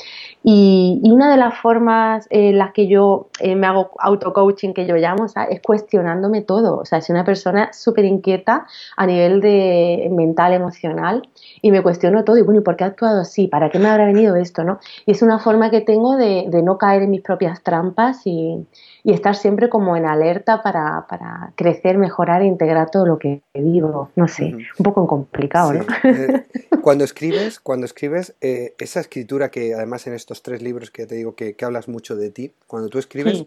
[0.43, 4.95] Y, una de las formas en las que yo eh, me hago auto-coaching, que yo
[4.95, 6.79] llamo, es cuestionándome todo.
[6.79, 8.65] O sea, soy una persona súper inquieta
[8.97, 11.29] a nivel de mental, emocional,
[11.61, 12.37] y me cuestiono todo.
[12.37, 13.47] Y bueno, ¿y por qué he actuado así?
[13.47, 14.79] ¿Para qué me habrá venido esto, no?
[15.05, 18.65] Y es una forma que tengo de, de no caer en mis propias trampas y,
[19.03, 23.41] y estar siempre como en alerta para, para, crecer, mejorar e integrar todo lo que
[23.53, 24.11] vivo.
[24.15, 25.85] No sé, un poco complicado, ¿no?
[26.03, 26.45] Eh,
[26.81, 31.15] cuando escribes, cuando escribes eh, esa escritura que además en estos tres libros que te
[31.15, 33.45] digo que, hablas mucho de ti, cuando tú escribes,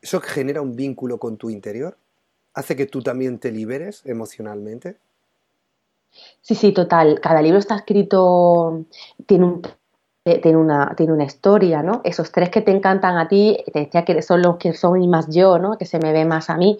[0.00, 1.96] ¿eso genera un vínculo con tu interior?
[2.54, 4.96] ¿Hace que tú también te liberes emocionalmente?
[6.40, 7.20] Sí, sí, total.
[7.20, 8.84] Cada libro está escrito,
[9.26, 9.62] tiene un
[10.34, 12.00] tiene una, tiene una historia, ¿no?
[12.02, 15.28] Esos tres que te encantan a ti, te decía que son los que son más
[15.28, 15.78] yo, ¿no?
[15.78, 16.78] Que se me ve más a mí.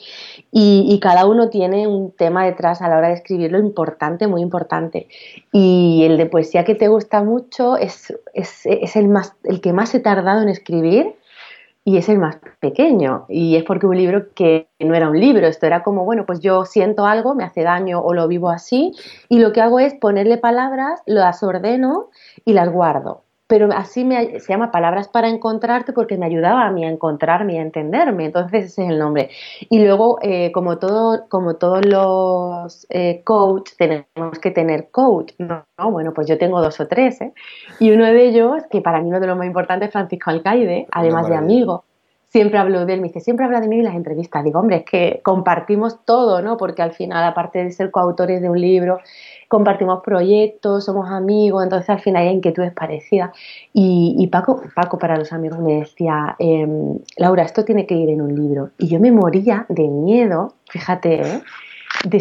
[0.50, 5.06] Y, cada uno tiene un tema detrás a la hora de escribirlo importante, muy importante.
[5.52, 9.72] Y el de poesía que te gusta mucho es, es, es el, más, el que
[9.72, 11.14] más he tardado en escribir
[11.85, 13.26] y es el más pequeño.
[13.28, 16.40] Y es porque un libro que no era un libro, esto era como, bueno, pues
[16.40, 18.92] yo siento algo, me hace daño o lo vivo así,
[19.28, 22.09] y lo que hago es ponerle palabras, las ordeno
[22.44, 26.70] y las guardo pero así me, se llama Palabras para Encontrarte porque me ayudaba a
[26.70, 29.30] mí a encontrarme y a entenderme, entonces ese es el nombre.
[29.70, 35.64] Y luego, eh, como, todo, como todos los eh, coach, tenemos que tener coach, ¿no?
[35.90, 37.32] Bueno, pues yo tengo dos o tres, ¿eh?
[37.78, 40.87] Y uno de ellos, que para mí uno de los más importantes es Francisco Alcaide,
[40.90, 41.85] además de amigo.
[42.37, 44.44] Siempre hablo de él, me dice, siempre habla de mí en las entrevistas.
[44.44, 46.59] Digo, hombre, es que compartimos todo, ¿no?
[46.59, 48.99] Porque al final, aparte de ser coautores de un libro,
[49.49, 53.31] compartimos proyectos, somos amigos, entonces al final hay inquietudes parecidas.
[53.72, 58.11] Y, y Paco, Paco para los amigos me decía, em, Laura, esto tiene que ir
[58.11, 58.68] en un libro.
[58.77, 61.42] Y yo me moría de miedo, fíjate, ¿eh?
[62.05, 62.20] de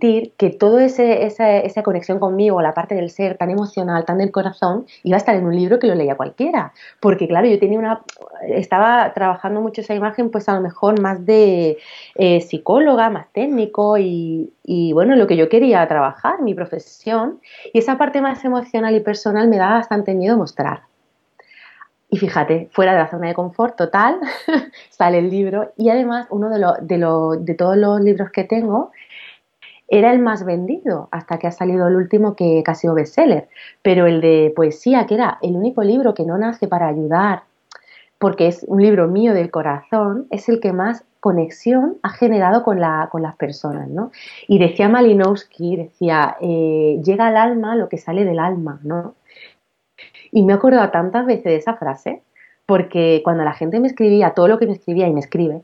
[0.00, 5.16] que toda esa, conexión conmigo, la parte del ser tan emocional, tan del corazón, iba
[5.16, 6.72] a estar en un libro que lo leía cualquiera.
[7.00, 8.02] Porque claro, yo tenía una,
[8.48, 11.78] estaba trabajando mucho esa imagen, pues a lo mejor más de
[12.16, 17.40] eh, psicóloga, más técnico y, y, bueno, lo que yo quería trabajar, mi profesión.
[17.72, 20.82] Y esa parte más emocional y personal me daba bastante miedo mostrar.
[22.10, 24.20] Y fíjate, fuera de la zona de confort total,
[24.90, 28.92] sale el libro y además uno de, de, de todos los libros que tengo
[29.88, 33.48] era el más vendido hasta que ha salido el último que, que ha sido bestseller.
[33.82, 37.42] Pero el de poesía, que era el único libro que no nace para ayudar,
[38.18, 42.80] porque es un libro mío del corazón, es el que más conexión ha generado con,
[42.80, 44.12] la, con las personas, ¿no?
[44.46, 49.14] Y decía Malinowski, decía, eh, llega al alma lo que sale del alma, ¿no?
[50.32, 52.22] Y me he acordado tantas veces de esa frase,
[52.66, 55.62] porque cuando la gente me escribía, todo lo que me escribía y me escribe,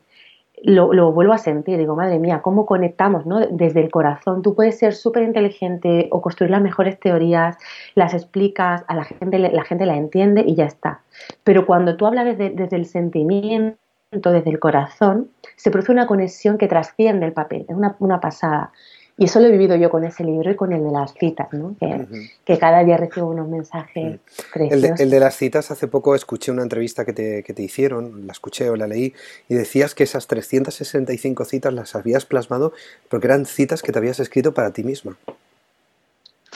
[0.63, 3.41] lo, vuelvo a sentir, digo, madre mía, ¿cómo conectamos ¿no?
[3.41, 4.43] desde el corazón?
[4.43, 7.57] Tú puedes ser súper inteligente o construir las mejores teorías,
[7.95, 11.01] las explicas, a la gente, la gente la entiende y ya está.
[11.45, 13.79] Pero cuando tú hablas desde, desde el sentimiento,
[14.11, 18.73] desde el corazón, se produce una conexión que trasciende el papel, es una, una pasada.
[19.21, 21.49] Y eso lo he vivido yo con ese libro y con el de las citas,
[21.53, 21.77] ¿no?
[21.79, 24.19] que, cada día recibo unos mensajes
[24.51, 24.99] preciosos.
[24.99, 28.33] El de, las citas, hace poco escuché una entrevista que te, que te, hicieron, la
[28.33, 29.13] escuché o la leí,
[29.47, 32.73] y decías que esas 365 citas las habías plasmado
[33.11, 35.19] porque eran citas que te habías escrito para ti misma.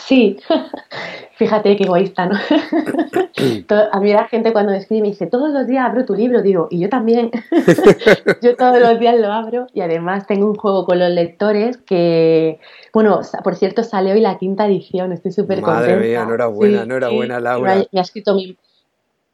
[0.06, 0.36] Sí,
[1.36, 2.36] fíjate qué egoísta, ¿no?
[3.92, 6.42] a mí la gente cuando me escribe me dice, todos los días abro tu libro,
[6.42, 7.30] digo, y yo también,
[8.42, 12.60] yo todos los días lo abro y además tengo un juego con los lectores que,
[12.92, 15.94] bueno, por cierto, sale hoy la quinta edición, estoy súper contenta.
[15.94, 17.84] Madre mía, enhorabuena, enhorabuena, Laura.
[17.90, 18.58] Me ha, escrito mi,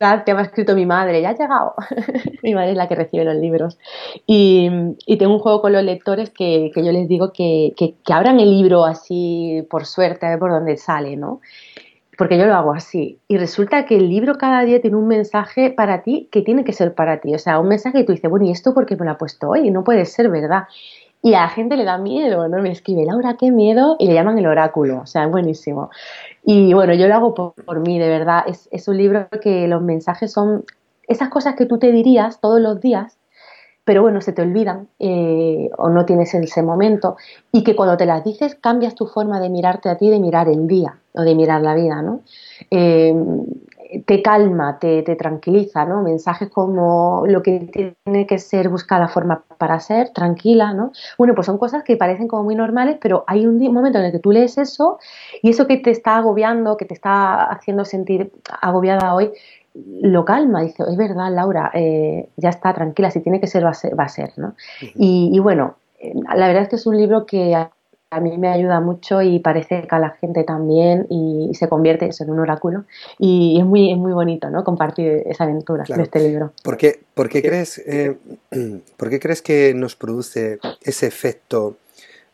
[0.00, 1.74] te ha escrito mi madre, ya ha llegado.
[2.42, 3.78] mi madre es la que recibe los libros.
[4.26, 4.70] Y,
[5.18, 8.86] tengo un juego con los lectores que, yo les digo que, que, abran el libro
[8.86, 11.42] así por suerte, a ver por dónde sale, ¿no?
[12.16, 13.18] Porque yo lo hago así.
[13.28, 16.72] Y resulta que el libro cada día tiene un mensaje para ti que tiene que
[16.72, 17.34] ser para ti.
[17.34, 19.18] O sea, un mensaje que tú dices, bueno, ¿y esto por qué me lo ha
[19.18, 19.70] puesto hoy?
[19.70, 20.64] No puede ser, ¿verdad?
[21.22, 22.62] Y a la gente le da miedo, ¿no?
[22.62, 25.90] Me escribe, Laura, qué miedo, y le llaman el oráculo, o sea, es buenísimo.
[26.44, 28.44] Y bueno, yo lo hago por, mí, de verdad.
[28.46, 30.64] Es, es, un libro que los mensajes son
[31.06, 33.18] esas cosas que tú te dirías todos los días,
[33.84, 37.16] pero bueno, se te olvidan eh, o no tienes ese momento,
[37.50, 40.48] y que cuando te las dices cambias tu forma de mirarte a ti, de mirar
[40.48, 42.20] el día o de mirar la vida, ¿no?
[42.70, 43.12] Eh,
[44.06, 46.02] te calma, te, tranquiliza, ¿no?
[46.02, 50.92] Mensajes como lo que tiene que ser buscar la forma para ser, tranquila, ¿no?
[51.18, 54.12] Bueno, pues son cosas que parecen como muy normales, pero hay un momento en el
[54.12, 54.98] que tú lees eso
[55.42, 59.32] y eso que te está agobiando, que te está haciendo sentir agobiada hoy,
[59.74, 63.70] lo calma, dice, es verdad, Laura, eh, ya está tranquila, si tiene que ser, va
[63.70, 64.54] a ser, ¿no?
[64.80, 67.70] y, y, bueno, eh, la verdad es que es un libro que a
[68.18, 72.30] mí me ayuda mucho y parece que a la gente también y, se convierte en
[72.30, 72.84] un oráculo
[73.18, 74.64] y es muy, es muy bonito ¿no?
[74.64, 76.52] compartir esa aventura de este libro.
[76.64, 78.16] ¿Por qué, por qué crees, eh,
[78.96, 81.76] ¿Por qué crees que nos produce ese efecto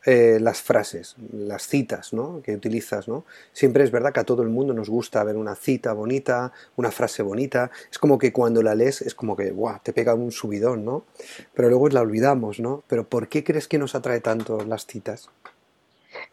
[0.07, 2.41] eh, las frases, las citas ¿no?
[2.43, 3.07] que utilizas?
[3.09, 3.25] ¿no?
[3.53, 6.91] Siempre es verdad que a todo el mundo nos gusta ver una cita bonita, una
[6.91, 7.71] frase bonita.
[7.91, 9.81] Es como que cuando la lees es como que ¡buah!
[9.83, 11.05] te pega un subidón, ¿no?
[11.53, 12.83] Pero luego la olvidamos, ¿no?
[12.87, 15.29] Pero ¿por qué crees que nos atrae tanto las citas?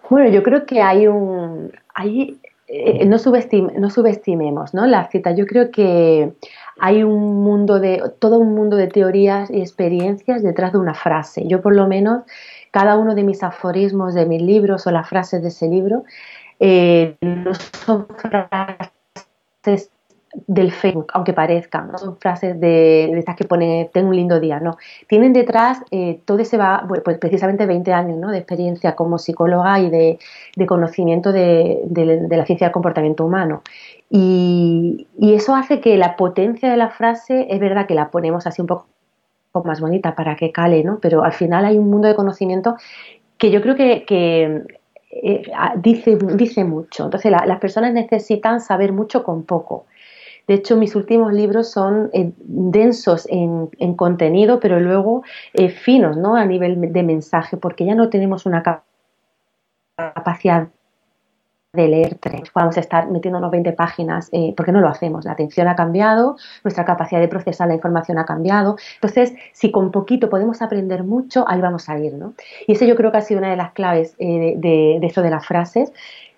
[0.10, 1.72] Bueno, yo creo que hay un...
[1.94, 4.86] Hay, eh, no, no subestimemos ¿no?
[4.86, 5.32] la cita.
[5.32, 6.34] Yo creo que
[6.80, 11.48] hay un mundo de, todo un mundo de teorías y experiencias detrás de una frase.
[11.48, 12.24] Yo por lo menos,
[12.72, 16.04] cada uno de mis aforismos de mis libros o las frases de ese libro,
[16.60, 19.92] eh, no son frases
[20.48, 24.60] del Facebook, aunque parezca, no son frases de, estas que pone tengo un lindo día,
[24.60, 24.78] no.
[25.08, 28.32] Tienen detrás eh, todo ese va, pues precisamente 20 años ¿no?
[28.32, 30.20] de experiencia como psicóloga y de,
[30.68, 31.82] conocimiento de,
[32.30, 33.62] la ciencia del comportamiento humano.
[34.10, 38.62] Y, eso hace que la potencia de la frase, es verdad que la ponemos así
[38.62, 38.88] un poco
[39.64, 41.00] más bonita para que cale, ¿no?
[41.00, 42.76] Pero al final hay un mundo de conocimiento
[43.38, 44.06] que yo creo que,
[45.12, 45.44] eh,
[45.78, 47.06] dice mucho.
[47.06, 49.86] Entonces las personas necesitan saber mucho con poco.
[50.48, 56.36] De hecho, mis últimos libros son eh, densos en, contenido, pero luego eh, finos ¿no?
[56.36, 58.62] a nivel de mensaje, porque ya no tenemos una
[59.96, 60.68] capacidad
[61.72, 62.52] de leer tres.
[62.54, 65.26] Vamos estar metiéndonos 20 páginas, eh, porque no lo hacemos.
[65.26, 68.76] La atención ha cambiado, nuestra capacidad de procesar la información ha cambiado.
[68.96, 72.14] Entonces, si con poquito podemos aprender mucho, ahí vamos a ir.
[72.14, 72.34] ¿no?
[72.68, 75.30] Y eso yo creo que ha sido una de las claves de, de, de de
[75.30, 75.94] las frases.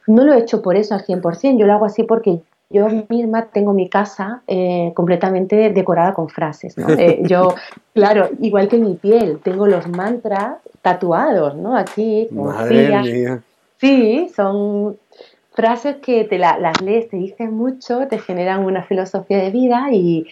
[0.08, 3.45] No lo he hecho por eso al 100%, yo lo hago así porque yo misma
[3.45, 6.89] tengo mi casa eh, completamente decorada con frases, ¿no?
[6.89, 7.55] Eh, yo,
[7.93, 11.78] claro, igual que mi piel, tengo los mantras tatuados, ¿no?
[11.78, 13.41] Aquí, Madre mía.
[13.78, 14.97] Sí, son
[15.56, 20.28] frases que te las lees, te dicen mucho, te generan una filosofía de vida y,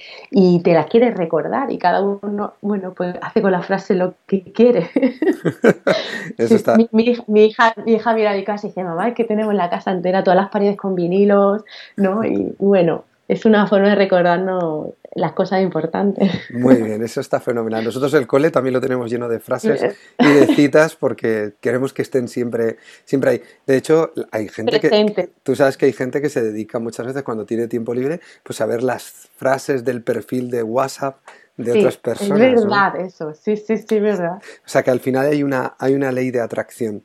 [0.64, 4.44] te las quieres recordar y cada uno, bueno, pues hace con la frase lo que
[4.44, 4.90] quiere.
[6.38, 6.76] Eso está.
[6.76, 9.92] Mi, hija, mi hija mira mi casa y dice, mamá, es que tenemos la casa
[9.92, 11.64] entera, todas las paredes con vinilos,
[11.96, 12.24] ¿no?
[12.24, 16.32] Y bueno, es una forma de recordarnos las cosas importantes.
[16.50, 17.84] Muy bien, eso está fenomenal.
[17.84, 22.02] Nosotros el cole también lo tenemos lleno de frases y de citas porque queremos que
[22.02, 23.42] estén siempre, siempre ahí.
[23.68, 25.30] De hecho, hay gente que...
[25.44, 28.60] Tú sabes que hay gente que se dedica muchas veces cuando tiene tiempo libre, pues
[28.62, 31.18] a ver las frases del perfil de WhatsApp
[31.58, 32.40] de otras personas.
[32.40, 34.38] Es verdad, eso, sí, sí, sí, verdad.
[34.66, 37.04] O sea que al final hay una, hay una ley de atracción.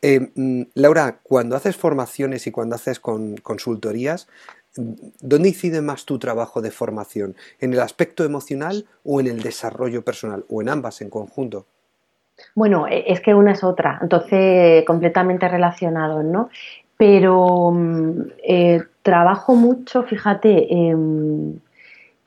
[0.00, 4.26] Eh, mm, Laura, cuando haces formaciones y cuando haces con, consultorías,
[4.76, 7.34] ¿Dónde incide más tu trabajo de formación?
[7.58, 10.44] ¿En el aspecto emocional o en el desarrollo personal?
[10.48, 11.66] ¿O en ambas en conjunto?
[12.54, 16.50] Bueno, e, es que una es otra, entonces completamente relacionados, ¿no?
[16.96, 21.58] Pero mm, eh, trabajo mucho, fíjate, em,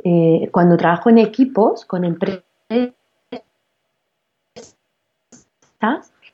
[0.04, 2.44] eh, cuando trabajo en equipos con empresas,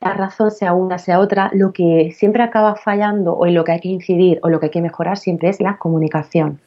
[0.01, 3.73] la razón sea una, sea otra, lo que siempre acaba fallando o en lo que
[3.73, 6.61] hay que incidir o lo que hay que mejorar siempre es la comunicación.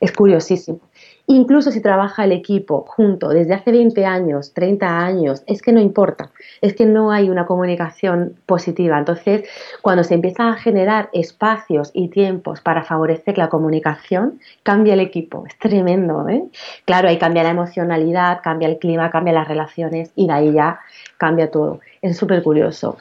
[0.00, 0.80] Es curiosísimo.
[1.26, 5.80] Incluso si trabaja el equipo junto desde hace 20 años, 30 años, es que no
[5.80, 8.98] importa, es que no hay una comunicación positiva.
[8.98, 9.48] Entonces,
[9.82, 15.44] cuando se empiezan a generar espacios y tiempos para favorecer la comunicación, cambia el equipo.
[15.46, 16.42] Es tremendo, ¿eh?
[16.86, 20.80] Claro, ahí cambia la emocionalidad, cambia el clima, cambia las relaciones y de ahí ya
[21.18, 21.80] cambia todo.
[22.02, 22.98] Es súper curioso.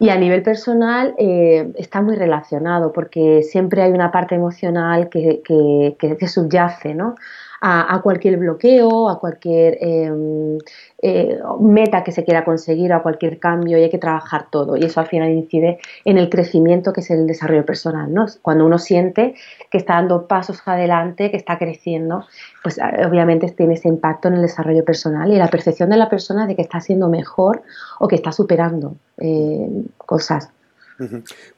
[0.00, 6.28] Y a nivel personal eh, está muy relacionado porque siempre hay una parte emocional que
[6.28, 7.14] subyace, ¿no?
[7.60, 10.58] A, cualquier bloqueo, a cualquier em,
[11.02, 14.76] eh, meta que se quiera conseguir, a cualquier cambio y hay que trabajar todo.
[14.76, 18.12] Y eso al final incide en el crecimiento que es el desarrollo personal.
[18.12, 18.26] ¿no?
[18.42, 19.34] Cuando uno siente
[19.70, 22.24] que está dando pasos adelante, que está creciendo,
[22.62, 26.08] pues eh, obviamente tiene ese impacto en el desarrollo personal y la percepción de la
[26.08, 27.62] persona de que está siendo mejor
[27.98, 30.50] o que está superando eh, cosas.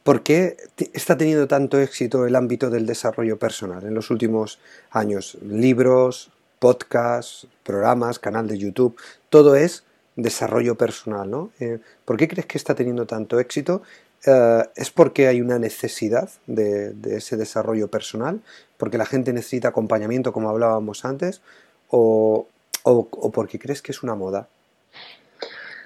[0.03, 0.57] ¿Por qué
[0.93, 4.59] está teniendo tanto éxito el ámbito del desarrollo personal en los últimos
[4.91, 5.37] años?
[5.43, 8.97] Libros, podcasts, programas, canal de YouTube,
[9.31, 9.85] todo es
[10.15, 11.51] desarrollo personal, ¿no?
[11.59, 13.83] Eh, ¿Por qué crees que está teniendo tanto éxito?
[14.27, 18.41] Eh, ¿Es porque hay una necesidad de, ese desarrollo personal?
[18.77, 21.41] ¿Porque la gente necesita acompañamiento, como hablábamos antes?
[21.89, 22.47] ¿O,
[22.85, 24.47] o porque crees que es una moda?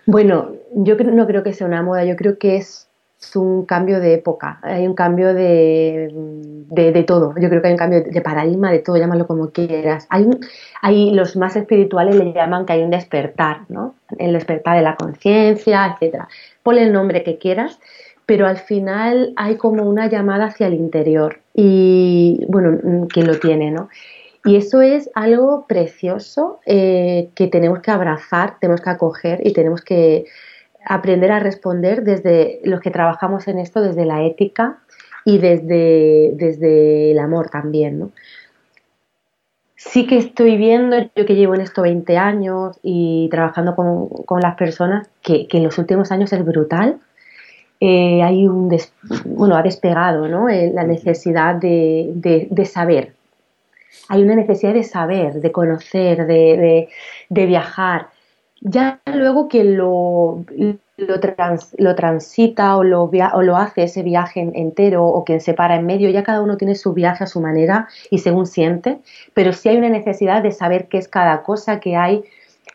[0.06, 2.85] Bueno, yo no creo que sea una moda, yo creo que es
[3.34, 6.12] un cambio de época, hay un cambio de,
[6.70, 7.34] de, todo.
[7.40, 10.06] Yo creo que hay un cambio de paradigma, de todo, llámalo como quieras.
[10.10, 10.28] Hay,
[10.82, 13.94] hay los más espirituales le llaman que hay un despertar, ¿no?
[14.18, 16.28] El despertar de la conciencia, etcétera.
[16.62, 17.80] Ponle el nombre que quieras,
[18.26, 23.70] pero al final hay como una llamada hacia el interior y, bueno, quien lo tiene,
[23.70, 23.88] ¿no?
[24.44, 29.82] Y eso es algo precioso eh, que tenemos que abrazar, tenemos que acoger y tenemos
[29.82, 30.26] que
[30.86, 34.78] aprender a responder desde los que trabajamos en esto, desde la ética
[35.24, 38.10] y desde, desde el amor también, ¿no?
[39.74, 44.56] Sí que estoy viendo, yo que llevo en esto 20 años y trabajando con, las
[44.56, 46.98] personas, que, en los últimos años es brutal.
[47.78, 48.74] Eh, hay un
[49.26, 50.48] bueno, ha despegado ¿no?
[50.48, 53.12] Eh, la necesidad de, de, saber.
[54.08, 56.88] Hay una necesidad de saber, de conocer, de,
[57.28, 58.08] de viajar
[58.60, 60.44] ya luego que lo,
[60.96, 66.10] lo, transita o lo, lo hace ese viaje entero o quien se para en medio,
[66.10, 68.98] ya cada uno tiene su viaje a su manera y según siente,
[69.34, 72.24] pero sí hay una necesidad de saber qué es cada cosa que hay.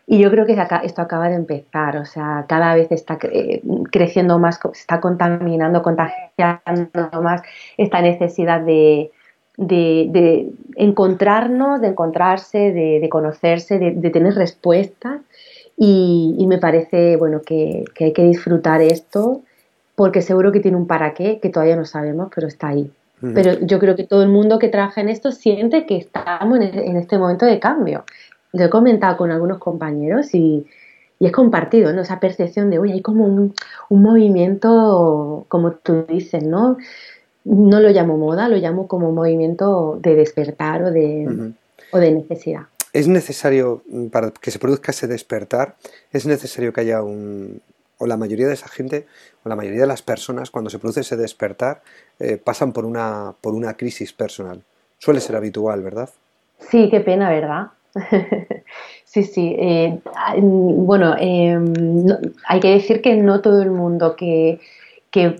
[0.06, 3.18] Y yo creo que esto acaba de empezar, o sea, cada vez está
[3.90, 7.42] creciendo más, se está contaminando, contagiando más
[7.76, 9.12] esta necesidad de,
[9.56, 15.20] de, encontrarnos, de encontrarse, de, conocerse, de, tener respuestas
[15.76, 19.42] y, me parece bueno que, hay que disfrutar esto
[19.94, 22.90] porque seguro que tiene un para qué que todavía no sabemos, pero está ahí.
[23.34, 26.96] Pero yo creo que todo el mundo que trabaja en esto siente que estamos en,
[26.96, 28.04] este momento de cambio.
[28.52, 30.66] Lo he comentado con algunos compañeros y,
[31.20, 32.00] y es compartido, ¿no?
[32.00, 33.54] Esa percepción de, oye, hay como un,
[33.90, 36.78] un, movimiento, como tú dices, ¿no?
[37.44, 41.52] No lo llamo moda, lo llamo como un movimiento de despertar o de,
[41.92, 42.62] o de necesidad
[42.92, 45.76] es necesario, mm, para que se produzca ese despertar,
[46.12, 47.62] es necesario que haya un,
[47.98, 49.06] o la mayoría de esa gente,
[49.44, 51.82] o la mayoría de las personas, cuando se produce ese despertar,
[52.18, 54.62] eh, pasan por una, por una crisis personal.
[54.98, 56.10] Suele ser habitual, ¿verdad?
[56.58, 57.68] Sí, qué pena, ¿verdad?
[59.04, 59.54] sí, sí.
[59.58, 60.00] Eh,
[60.38, 62.06] bueno, em,
[62.46, 64.60] hay que decir que no todo el mundo que,
[65.10, 65.36] que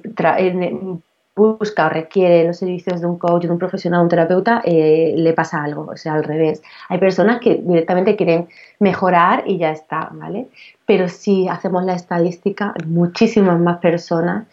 [1.34, 5.32] busca o requiere los servicios de un coach, de un profesional, un terapeuta, eh, le
[5.32, 6.62] pasa algo, o sea, al revés.
[6.88, 10.48] Hay personas que directamente quieren mejorar y ya está, ¿vale?
[10.86, 14.46] Pero si hacemos la estadística, muchísimas más personas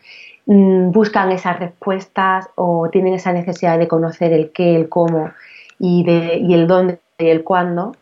[0.46, 5.32] mm, buscan esas respuestas o tienen esa necesidad de conocer el qué, el cómo
[5.80, 7.94] y, de, y el dónde y el cuándo,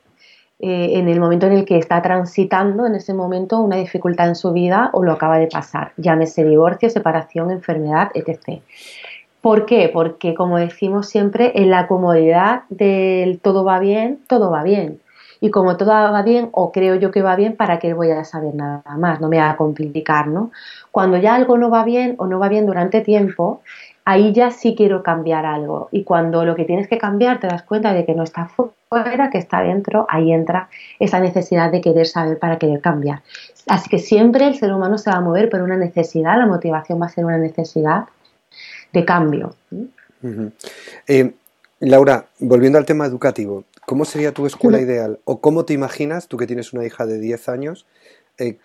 [0.60, 4.36] eh, en el momento en el que está transitando en ese momento una dificultad en
[4.36, 8.62] su vida o lo acaba de pasar, llámese divorcio, separación, enfermedad, etc.
[9.41, 9.89] ¿Por qué?
[9.93, 14.99] Porque como decimos siempre, en la comodidad del todo va bien, todo va bien.
[15.39, 18.24] Y como todo va bien, o creo yo que va bien, ¿para qué voy a
[18.24, 19.22] saber nada más?
[19.22, 20.49] No me va a complicar, ¿no?
[20.91, 23.62] Cuando ya algo no va bien o no va bien durante tiempo,
[24.08, 25.89] ahí ya sí quiero cambiar algo.
[25.91, 28.49] Y cuando lo que tienes que cambiar te das cuenta de que no está
[28.88, 33.22] fuera, que está dentro, ahí entra esa necesidad de querer saber para querer cambiar.
[33.68, 37.01] Así que siempre el ser humano se va a mover por una necesidad, la motivación
[37.01, 38.05] va a ser una necesidad
[38.93, 39.55] de cambio.
[41.08, 41.34] Eh,
[41.82, 45.20] Laura, volviendo al tema educativo, ¿cómo sería tu escuela ideal?
[45.26, 47.86] ¿O cómo te imaginas, tú que tienes una hija de 10 años,
[48.38, 48.58] eh,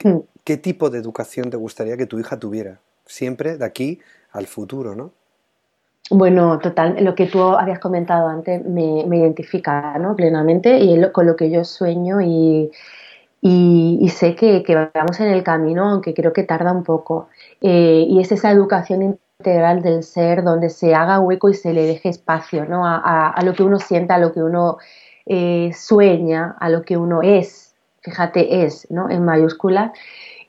[0.45, 2.79] qué tipo de educación te gustaría que tu hija tuviera?
[3.07, 3.99] Siempre de aquí
[4.31, 5.11] al futuro, ¿no?
[6.15, 10.15] Bueno, total, lo que tú habías comentado antes me, identifica ¿no?
[10.15, 12.71] plenamente y es con lo que yo sueño y,
[13.41, 14.63] y, sé que,
[14.95, 17.29] vamos en el camino, aunque creo que tarda un poco.
[17.63, 21.87] Eh, y es esa educación integral del ser donde se haga hueco y se le
[21.87, 22.83] deje espacio ¿no?
[22.85, 24.77] a, lo que uno sienta, a lo que uno
[25.25, 29.09] eh, sueña, a lo que uno es, fíjate, es, ¿no?
[29.09, 29.93] en mayúsculas,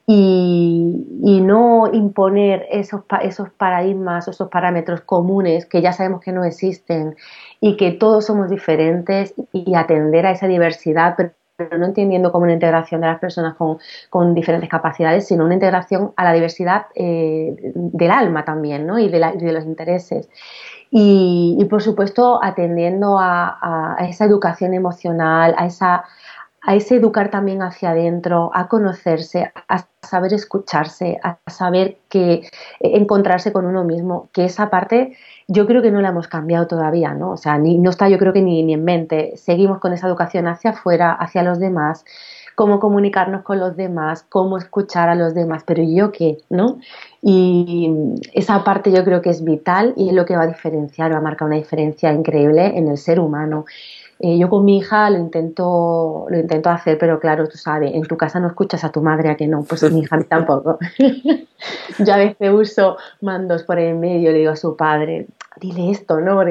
[0.06, 7.16] y, no imponer esos, esos paradigmas, esos parámetros comunes que ya sabemos que no existen
[7.62, 11.32] y que todos somos diferentes y atender a esa diversidad, pero
[11.78, 13.56] no entendiendo como una integración de las personas
[14.10, 19.00] con, diferentes capacidades, sino una integración a la diversidad eh, del alma también ¿no?
[19.00, 20.30] y, de los intereses.
[20.90, 26.04] Y, por supuesto atendiendo a, esa educación emocional, a, esa,
[26.66, 32.48] a ese educar también hacia adentro, a conocerse, a saber escucharse, a saber que
[32.80, 35.18] encontrarse con uno mismo, que esa parte
[35.50, 37.32] yo creo que no la hemos cambiado todavía, ¿no?
[37.32, 39.34] O sea, ni, no está yo creo que ni, ni en mente.
[39.36, 42.06] Seguimos con esa educación hacia afuera, hacia los demás,
[42.56, 46.80] cómo comunicarnos con los demás, cómo escuchar a los demás, pero yo qué, ¿no?
[47.22, 47.92] Y
[48.34, 51.18] esa parte yo creo que es vital y es lo que va a diferenciar, va
[51.18, 53.66] a marcar una diferencia increíble en el ser humano.
[54.20, 58.04] Eh, yo con mi hija lo intento, lo intento hacer, pero claro, tú sabes, en
[58.04, 60.80] tu casa no escuchas a tu madre a que no, pues mi hija tampoco.
[62.00, 65.28] yo a veces uso mandos por el medio, le digo a su padre,
[65.60, 66.42] dile esto, ¿no?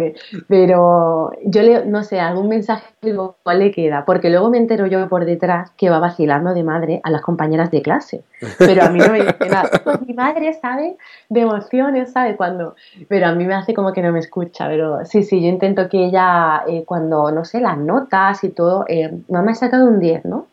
[0.48, 5.24] pero yo le, no sé, algún mensaje le queda, porque luego me entero yo por
[5.24, 8.24] detrás que va vacilando de madre a las compañeras de clase,
[8.58, 9.70] pero a mí no me dice nada.
[9.82, 10.96] Pues mi madre sabe
[11.28, 12.76] de emociones, sabe cuando,
[13.08, 15.88] pero a mí me hace como que no me escucha, pero sí, sí, yo intento
[15.88, 19.98] que ella, eh, cuando, no sé, las notas y todo, eh, mamá ha sacado un
[19.98, 20.46] 10, ¿no?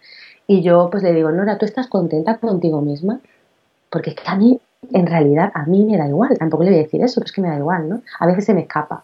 [0.47, 3.20] Y yo pues le digo, Nora, ¿tú estás contenta contigo misma?
[3.89, 4.60] Porque es que a mí
[4.92, 7.32] en realidad a mí me da igual, tampoco le voy a decir eso, pero es
[7.32, 8.02] que me da igual, ¿no?
[8.20, 9.04] A veces se me escapa.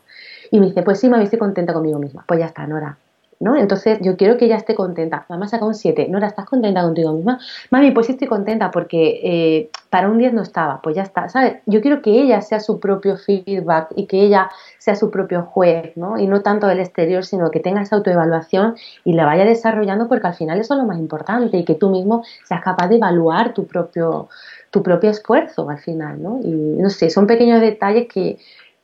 [0.51, 2.23] Y me dice, pues sí, mami, estoy contenta conmigo misma.
[2.27, 2.97] Pues ya está, Nora.
[3.37, 3.57] ¿No?
[3.57, 5.25] Entonces yo quiero que ella esté contenta.
[5.27, 6.07] Mamá saca un 7.
[6.07, 7.37] Nora, ¿estás contenta contigo misma?
[7.69, 10.81] Mami, pues sí estoy contenta porque eh, para un 10 no estaba.
[10.81, 11.57] Pues ya está, ¿sabes?
[11.65, 14.49] Yo quiero que ella sea su propio feedback y que ella
[14.79, 16.17] sea su propio juez, ¿no?
[16.17, 20.27] Y no tanto del exterior, sino que tenga esa autoevaluación y la vaya desarrollando porque
[20.27, 23.53] al final eso es lo más importante y que tú mismo seas capaz de evaluar
[23.53, 24.29] tu propio,
[24.75, 26.41] tu propio esfuerzo al final, ¿no?
[26.43, 28.37] Y no sé, son pequeños detalles que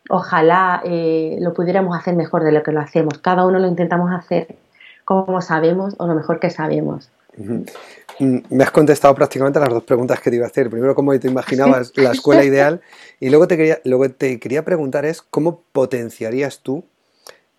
[0.09, 3.17] ojalá eh, lo pudiéramos hacer mejor de lo que lo hacemos.
[3.17, 4.55] Cada uno lo intentamos hacer
[5.03, 7.09] como sabemos o lo mejor que sabemos.
[7.35, 10.69] Mm, me has contestado prácticamente las dos preguntas que te iba a hacer.
[10.69, 12.79] Primero, cómo te imaginabas la escuela ideal
[13.19, 16.85] y luego te quería, luego te quería preguntar es cómo potenciarías tú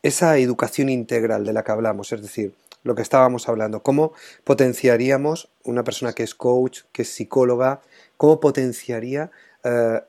[0.03, 4.14] esa educación integral de la que hablamos, es decir, lo que estábamos hablando, cómo
[4.45, 7.83] potenciaríamos una persona que es coach, que es psicóloga,
[8.22, 9.32] cómo potenciaría
[9.64, 10.00] eh,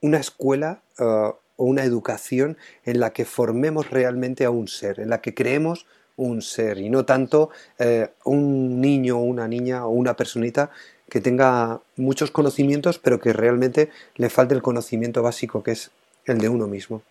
[0.00, 2.56] una escuela eh, o una educación
[2.86, 5.84] en la que formemos realmente a un ser, en la que creemos
[6.16, 10.70] un ser y no tanto eh, un niño o una niña o una personita
[11.10, 15.90] que tenga muchos conocimientos pero que realmente le falte el conocimiento básico que es
[16.24, 17.02] el de uno mismo.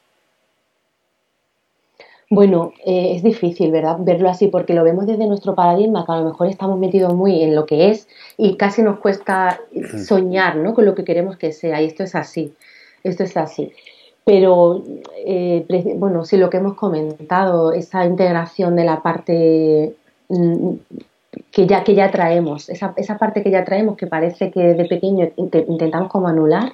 [2.32, 3.98] Bueno, eh, es difícil, ¿verdad?
[4.00, 7.42] Verlo así, porque lo vemos desde nuestro paradigma, que a lo mejor estamos metidos muy
[7.42, 8.08] en lo que es
[8.38, 9.60] y casi nos cuesta
[10.06, 10.76] soñar, ¿no?
[10.76, 11.82] Con lo que queremos que sea.
[11.82, 12.54] Y esto es así,
[13.04, 13.72] esto es así.
[14.26, 14.84] Pero,
[15.26, 15.66] eh,
[15.98, 19.96] bueno, sí, lo que hemos comentado, esa integración de la parte
[20.30, 20.74] mm,
[21.52, 24.88] que ya, que ya traemos, esa, esa parte que ya traemos que parece que desde
[24.88, 26.74] pequeño intentamos como anular,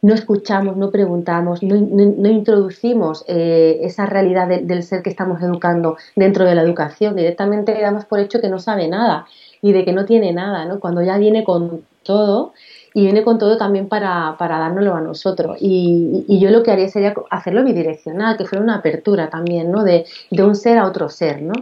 [0.00, 6.44] no escuchamos, no preguntamos, no, introducimos eh, esa realidad del ser que estamos educando dentro
[6.44, 7.16] de la educación.
[7.16, 9.26] Directamente damos por hecho que no sabe nada
[9.60, 10.78] y de que no tiene nada, ¿no?
[10.78, 12.52] Cuando ya viene con todo
[12.94, 15.58] y viene con todo también para, para dárnoslo a nosotros.
[15.60, 19.84] Y, y, yo lo que haría sería hacerlo bidireccional, que fuera una apertura también, ¿no?
[19.84, 21.54] De, de un ser a otro ser, ¿no?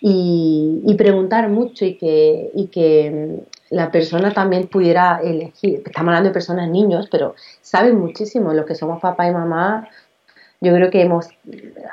[0.00, 5.82] Y, y, preguntar mucho y que, y que la persona también pudiera elegir.
[5.84, 8.52] Estamos hablando de personas, niños, pero saben muchísimo.
[8.52, 9.88] Los que somos papá y mamá
[10.60, 11.28] yo creo que hemos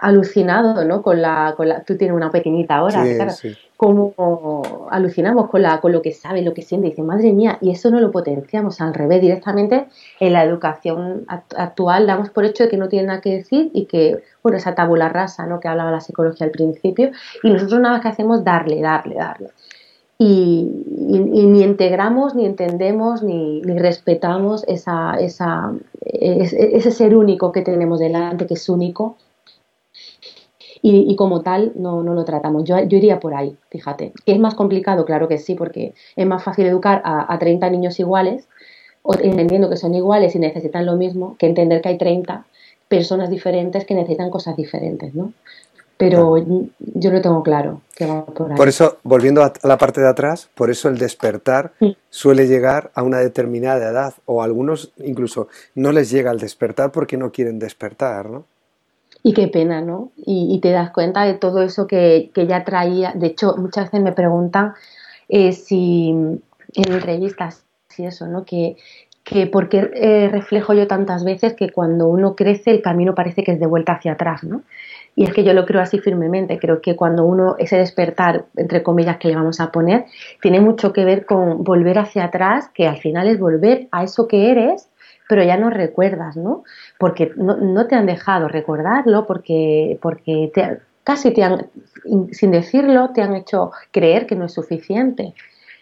[0.01, 1.03] alucinado, ¿no?
[1.03, 3.31] Con la, con la tú tienes una pequeñita ahora, claro,
[3.77, 7.71] como alucinamos con la, con lo que sabe, lo que siente, dice, madre mía, y
[7.71, 9.85] eso no lo potenciamos al revés, directamente
[10.19, 13.85] en la educación actual damos por hecho de que no tiene nada que decir y
[13.85, 15.59] que, bueno, esa tabula rasa, ¿no?
[15.59, 17.11] Que hablaba la psicología al principio,
[17.43, 19.49] y nosotros nada más que hacemos darle, darle, darle
[20.17, 28.47] y, ni integramos, ni entendemos, ni, respetamos esa, esa, ese, ser único que tenemos delante,
[28.47, 29.17] que es único,
[30.81, 32.63] y, como tal no, no, lo tratamos.
[32.63, 34.13] Yo, yo iría por ahí, fíjate.
[34.27, 35.03] ¿Es más complicado?
[35.03, 38.47] Claro que sí, porque es más fácil educar a, a 30 niños iguales,
[39.19, 42.45] entendiendo que son iguales y necesitan lo mismo, que entender que hay 30
[42.87, 45.33] personas diferentes que necesitan cosas diferentes, ¿no?
[45.97, 46.37] Pero
[46.79, 48.57] yo lo tengo claro que va por ahí.
[48.57, 51.71] Por eso, volviendo a la parte de atrás, por eso el despertar
[52.09, 57.17] suele llegar a una determinada edad, o algunos incluso no les llega al despertar porque
[57.17, 58.45] no quieren despertar, ¿no?
[59.23, 60.11] Y qué pena, ¿no?
[60.17, 63.11] Y, te das cuenta de todo eso que, que, ya traía.
[63.15, 64.73] De hecho, muchas veces me preguntan
[65.29, 66.41] eh, si en
[66.75, 68.45] entrevistas, si eso, ¿no?
[68.45, 68.77] Que,
[69.23, 73.43] que por qué eh, reflejo yo tantas veces que cuando uno crece el camino parece
[73.43, 74.61] que es de vuelta hacia atrás, ¿no?
[75.15, 76.59] Y es que yo lo creo así firmemente.
[76.59, 80.05] Creo que cuando uno, ese despertar, entre comillas, que le vamos a poner,
[80.41, 84.27] tiene mucho que ver con volver hacia atrás, que al final es volver a eso
[84.27, 84.89] que eres,
[85.29, 86.63] pero ya no recuerdas, ¿no?
[86.99, 90.51] Porque no, te han dejado recordarlo, porque, porque
[91.03, 91.67] casi te han,
[92.31, 95.33] sin decirlo, te han hecho creer que no es suficiente,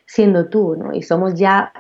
[0.06, 0.94] siendo tú, ¿no?
[0.94, 1.74] Y somos ya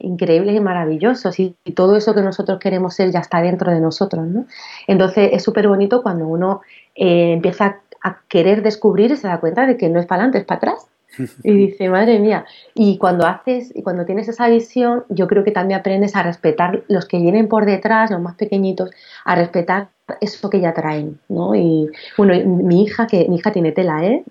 [0.00, 4.26] increíbles y maravillosos y, todo eso que nosotros queremos ser ya está dentro de nosotros,
[4.26, 4.46] ¿no?
[4.86, 6.62] Entonces es súper bonito cuando uno
[7.00, 10.38] eh, empieza a querer descubrir y se da cuenta de que no es para adelante,
[10.38, 10.86] es para atrás.
[11.42, 15.50] Y dice, madre mía, y cuando haces, y cuando tienes esa visión, yo creo que
[15.50, 18.90] también aprendes a respetar los que vienen por detrás, los más pequeñitos,
[19.24, 19.88] a respetar
[20.20, 21.56] eso que ya traen, ¿no?
[21.56, 24.24] Y bueno, mi hija, que mi hija tiene tela, ¿eh?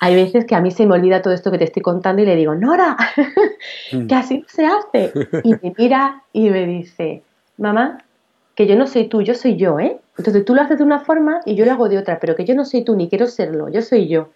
[0.00, 2.26] hay veces que a mí se me olvida todo esto que te estoy contando y
[2.26, 2.96] le digo, Nora,
[3.92, 4.06] mm.
[4.06, 5.12] que así se hace.
[5.44, 7.22] Y me mira y me dice,
[7.56, 7.98] mamá,
[8.58, 10.00] que yo no soy tú, yo soy yo, ¿eh?
[10.16, 12.44] Entonces tú lo haces de una forma y yo lo hago de otra, pero que
[12.44, 14.30] yo no soy tú ni quiero serlo, yo soy yo.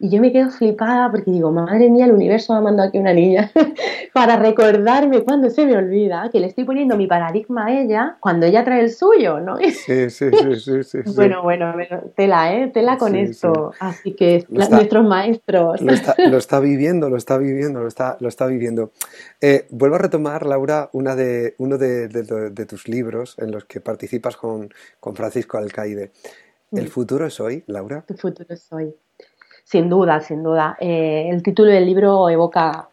[0.00, 2.98] Y yo me quedo flipada porque digo, madre mía, el universo me ha mandado aquí
[2.98, 3.50] una niña
[4.14, 8.46] para recordarme cuando se me olvida que le estoy poniendo mi paradigma a ella cuando
[8.46, 9.56] ella trae el suyo, ¿no?
[9.56, 10.30] Sí, sí,
[10.60, 10.98] sí, sí.
[11.16, 11.74] bueno, bueno,
[12.14, 12.68] tela, ¿eh?
[12.68, 13.72] Tela con esto.
[13.80, 15.80] Así que nuestros maestros.
[15.80, 15.92] Lo
[16.38, 18.92] está, viviendo, lo está viviendo, lo está, lo está viviendo.
[19.40, 24.36] Eh, vuelvo a retomar, Laura, una de, uno de, tus libros en los que participas
[24.36, 26.12] con, con Francisco Alcaide.
[26.70, 26.88] ¿El mm.
[26.88, 28.04] futuro es hoy, Laura?
[28.08, 28.94] El futuro es hoy.
[29.68, 30.78] Sin duda, sin duda.
[30.80, 32.88] Eh, el título del libro evoca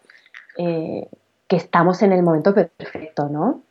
[0.58, 1.08] eh,
[1.48, 3.62] que estamos en el momento perfecto, ¿no?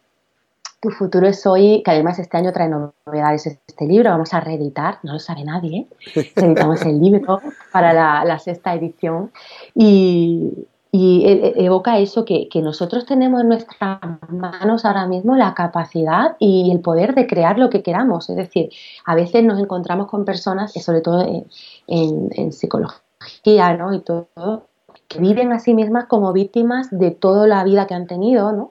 [0.80, 5.00] Tu futuro es hoy, que además este año trae novedades este libro, vamos a reeditar,
[5.02, 6.32] no lo sabe nadie, ¿eh?
[6.36, 9.30] editamos el libro para la, sexta edición
[9.74, 10.66] y,
[10.96, 15.52] y e, e, evoca eso que, que, nosotros tenemos en nuestras manos ahora mismo la
[15.52, 18.30] capacidad y el poder de crear lo que queramos.
[18.30, 18.70] Es decir,
[19.04, 23.92] a veces nos encontramos con personas, sobre todo en, en, psicología ¿no?
[23.92, 24.68] y todo,
[25.08, 28.70] que viven a sí mismas como víctimas de toda la vida que han tenido, ¿no?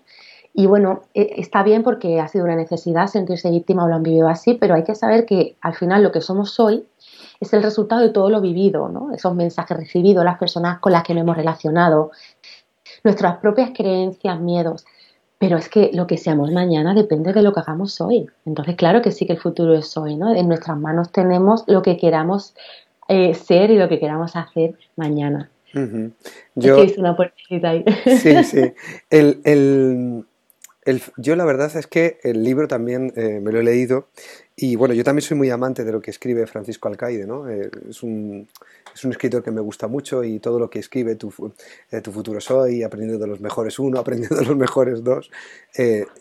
[0.54, 4.04] Y bueno, e, está bien porque ha sido una necesidad sentirse víctima o lo han
[4.04, 6.86] vivido así, pero hay que saber que al final lo que somos hoy
[7.40, 9.14] es el resultado de todo lo vivido, ¿no?
[9.14, 12.12] esos mensajes recibidos, las personas con las que nos hemos relacionado,
[13.04, 14.86] nuestras propias creencias, miedos.
[15.40, 18.28] Pero es que lo que seamos mañana depende de lo que hagamos hoy.
[18.46, 20.34] Entonces, claro que sí que el futuro es hoy, ¿no?
[20.34, 22.56] En nuestras manos tenemos lo que queramos
[23.10, 25.50] eh, ser y lo que queramos hacer mañana.
[26.56, 27.86] Yo, es una oportunidad ahí.
[28.06, 28.74] Sí, sí.
[29.10, 30.26] El,
[31.18, 34.10] yo la verdad es que el libro también eh, me lo he leído
[34.56, 37.50] y bueno, yo también soy muy amante de lo que escribe Francisco Alcaide, ¿no?
[37.50, 38.48] Eh, es, un,
[38.94, 41.34] es, un, escritor que me gusta mucho y todo lo que escribe, Tu,
[41.92, 45.32] eh, tu futuro soy, aprendiendo de los mejores uno, aprendiendo de los mejores dos,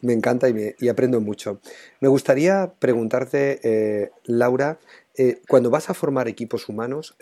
[0.00, 1.60] me encanta y, y, aprendo mucho.
[2.00, 4.78] Me gustaría preguntarte, Laura,
[5.48, 7.16] cuando vas a formar equipos humanos,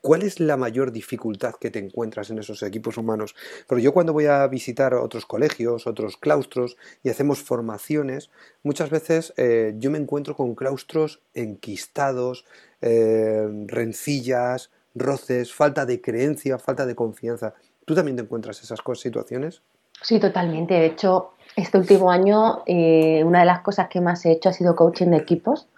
[0.00, 3.34] ¿Cuál es la mayor dificultad que te encuentras en esos equipos humanos?
[3.66, 8.30] Porque yo cuando voy a visitar otros colegios, otros claustros y hacemos formaciones,
[8.62, 12.46] muchas veces eh, yo me encuentro con claustros enquistados,
[12.80, 17.54] eh, rencillas, roces, falta de creencia, falta de confianza.
[17.84, 19.62] ¿Tú también te encuentras esas situaciones?
[20.02, 20.74] Sí, totalmente.
[20.74, 24.52] De hecho, este último año eh, una de las cosas que más he hecho ha
[24.52, 25.68] sido coaching de equipos.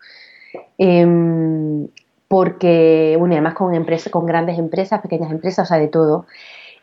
[0.78, 1.88] Em,
[2.32, 6.24] porque, bueno, además con empresas, con grandes empresas, pequeñas empresas, o sea, de todo.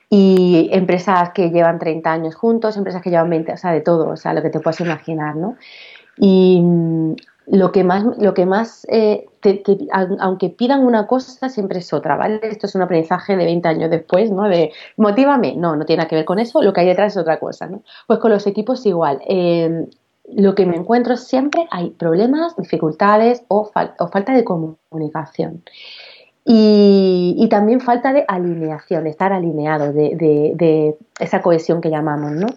[0.08, 4.10] Y empresas que llevan 30 años juntos, empresas que llevan 20, o sea, de todo,
[4.10, 5.58] o sea, lo que te puedas imaginar, ¿no?
[6.18, 7.16] Y mm,
[7.48, 9.26] lo que más, lo que más eh,
[10.20, 12.40] aunque pidan una cosa, siempre es otra, ¿vale?
[12.44, 14.44] Esto es un aprendizaje de 20 años después, ¿no?
[14.44, 17.18] De motívame, no, no tiene nada que ver con eso, lo que hay detrás es
[17.18, 17.82] otra cosa, ¿no?
[18.06, 19.20] Pues con los equipos igual.
[19.26, 19.88] Em,
[20.34, 25.64] lo que me encuentro siempre hay problemas, dificultades o, falta de comunicación.
[26.46, 32.48] Y, también falta de alineación, de estar alineado, de, esa cohesión que llamamos, ¿no?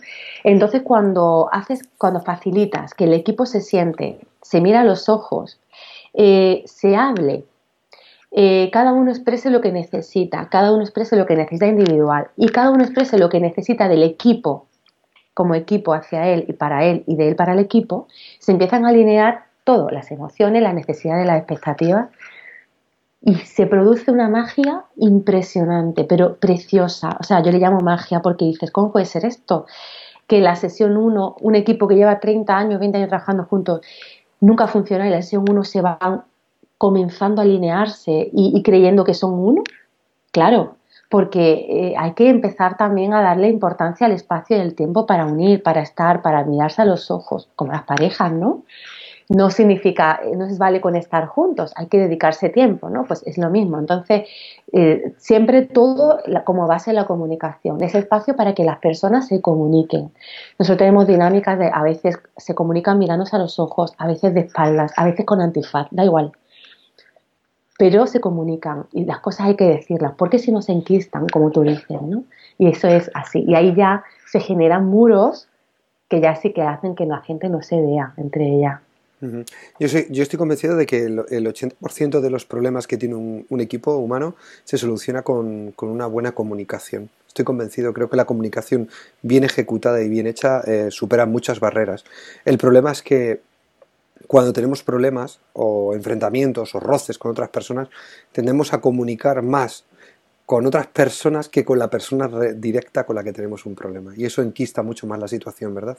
[0.44, 5.58] Entonces, cuando haces, cuando facilitas que el equipo se siente, se mira a los ojos,
[6.14, 7.44] eh, se hable,
[8.30, 12.48] eh, cada uno exprese lo que necesita, cada uno exprese lo que necesita individual y
[12.48, 14.66] cada uno exprese lo que necesita del equipo
[15.34, 18.06] como equipo hacia él y para él y de él para el equipo,
[18.38, 22.08] se empiezan a alinear todo, las emociones, las necesidades, las expectativas
[23.24, 27.16] y se produce una magia impresionante, pero preciosa.
[27.20, 29.66] O sea, yo le llamo magia porque dices, ¿cómo puede ser esto?
[30.26, 33.80] Que la sesión 1, un equipo que lleva 30 años, 20 años trabajando juntos,
[34.40, 36.24] nunca funciona y la sesión 1 se van
[36.78, 39.62] comenzando a alinearse y, creyendo que son uno.
[40.32, 40.74] Claro,
[41.12, 45.26] porque eh, hay que empezar también a darle importancia al espacio y al tiempo para
[45.26, 48.62] unir, para estar, para mirarse a los ojos, como las parejas, ¿no?
[49.28, 53.04] no significa, no se vale con estar juntos, hay que dedicarse tiempo, ¿no?
[53.04, 53.78] Pues es lo mismo.
[53.78, 54.28] Entonces,
[54.72, 60.12] eh, siempre todo como base la comunicación, ese espacio para que las personas se comuniquen.
[60.58, 64.40] Nosotros tenemos dinámicas de, a veces se comunican mirándose a los ojos, a veces de
[64.40, 66.32] espaldas, a veces con antifaz, da igual.
[67.82, 71.50] Pero se comunican y las cosas hay que decirlas, porque si no se enquistan, como
[71.50, 72.22] tú dices, ¿no?
[72.56, 73.44] Y eso es así.
[73.44, 75.48] Y ahí ya se generan muros
[76.08, 78.78] que ya sí que hacen que la gente no se vea entre ellas.
[79.80, 83.96] Yo, yo estoy convencido de que el, 80% de los problemas que tiene un, equipo
[83.96, 87.10] humano se soluciona con, una buena comunicación.
[87.26, 88.90] Estoy convencido, creo que la comunicación
[89.22, 92.04] bien ejecutada y bien hecha eh, supera muchas barreras.
[92.44, 93.40] El problema es que
[94.32, 97.90] cuando tenemos problemas o enfrentamientos o roces con otras personas,
[98.32, 99.84] tendemos a comunicar más
[100.46, 104.14] con otras personas que con la persona directa con la que tenemos un problema.
[104.16, 105.98] Y eso enquista mucho más la situación, ¿verdad?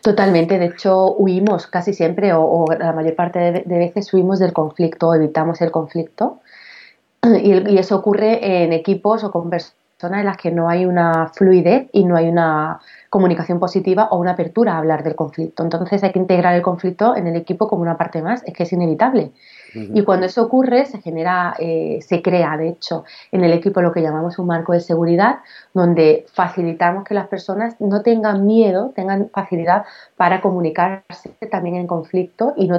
[0.00, 5.12] Totalmente, de hecho huimos casi siempre o, la mayor parte de, veces huimos del conflicto,
[5.12, 6.38] evitamos el conflicto
[7.42, 9.50] y, eso ocurre en equipos o con
[10.02, 14.32] en las que no hay una fluidez y no hay una comunicación positiva o una
[14.32, 15.62] apertura a hablar del conflicto.
[15.62, 18.64] Entonces hay que integrar el conflicto en el equipo como una parte más, es que
[18.64, 19.32] es inevitable.
[19.74, 23.92] Y cuando eso ocurre, se genera, eh, se crea, de hecho, en el equipo lo
[23.92, 25.40] que llamamos un marco de seguridad,
[25.74, 29.84] donde facilitamos que las personas no tengan miedo, tengan facilidad
[30.16, 32.70] para comunicarse también en conflicto y,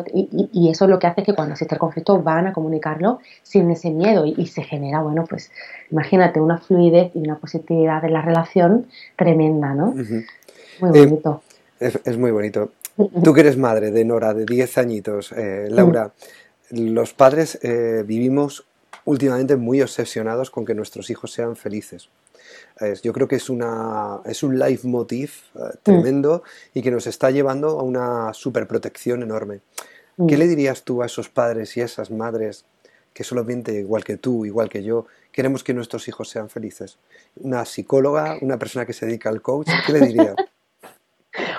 [0.52, 3.70] y, eso es lo que hace que cuando existe el conflicto van a comunicarlo sin
[3.70, 5.52] ese miedo y, se genera, bueno, pues
[5.92, 9.94] imagínate una fluidez y una positividad de la relación tremenda, ¿no?
[10.80, 11.42] Muy eh, bonito.
[11.80, 12.72] es, muy bonito.
[13.24, 16.12] Tú que eres madre de Nora, de 10 añitos, eh, Laura,
[16.70, 18.66] los padres eh, vivimos
[19.06, 22.10] últimamente muy obsesionados con que nuestros hijos sean felices.
[23.04, 25.78] yo creo que es, una, es un leitmotiv eh, mm.
[25.84, 26.44] tremendo
[26.74, 29.62] y que nos está llevando a una superprotección enorme.
[30.28, 30.40] ¿Qué mm.
[30.40, 32.66] le dirías tú a esos padres y a esas madres
[33.14, 36.98] que solamente, igual que tú, igual que yo, queremos que nuestros hijos sean felices?
[37.38, 40.36] Una psicóloga, una persona que se dedica al coach, ¿qué le diría?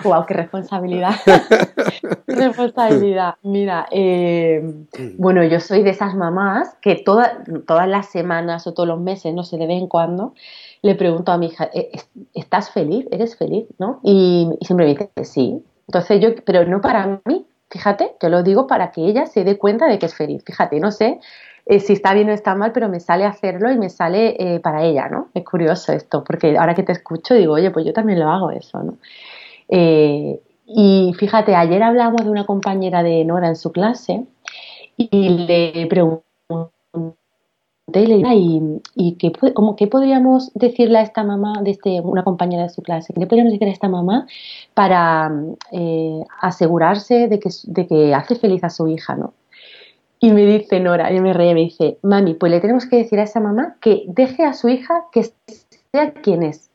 [0.04, 0.26] ¡Wow!
[0.26, 1.14] ¡Qué responsabilidad!
[1.24, 3.34] ¡Qué responsabilidad!
[3.42, 4.62] Mira, eh,
[5.16, 9.44] bueno, yo soy de esas mamás que todas las semanas o todos los meses, no
[9.44, 10.34] sé, de vez en cuando,
[10.82, 11.90] le pregunto a mi hija, eh,
[12.34, 13.06] ¿estás feliz?
[13.10, 13.66] ¿Eres feliz?
[13.78, 14.00] ¿No?
[14.02, 15.62] Y, siempre me dice que sí.
[15.86, 19.58] Entonces yo, pero no para mí, fíjate, te lo digo para que ella se dé
[19.58, 20.42] cuenta de que es feliz.
[20.44, 21.18] Fíjate, no sé
[21.66, 24.84] eh, si está bien o está mal, pero me sale hacerlo y me sale para
[24.84, 25.28] ella, ¿no?
[25.34, 28.50] Es curioso esto, porque ahora que te escucho digo, oye, pues yo también lo hago
[28.50, 28.98] eso, ¿no?
[29.68, 34.26] Eh, y fíjate, ayer hablamos de una compañera de Nora en su clase
[34.96, 36.22] y le pregunté
[37.94, 42.68] y, y qué, como, ¿qué podríamos decirle a esta mamá, de este, una compañera de
[42.68, 44.26] su clase, qué le podríamos decir a esta mamá
[44.74, 45.32] para
[45.72, 49.32] eh, asegurarse de que, de que hace feliz a su hija, ¿no?
[50.20, 53.20] Y me dice Nora, y me reí, me dice, mami, pues le tenemos que decir
[53.20, 55.30] a esa mamá que deje a su hija que
[55.92, 56.67] sea quien es,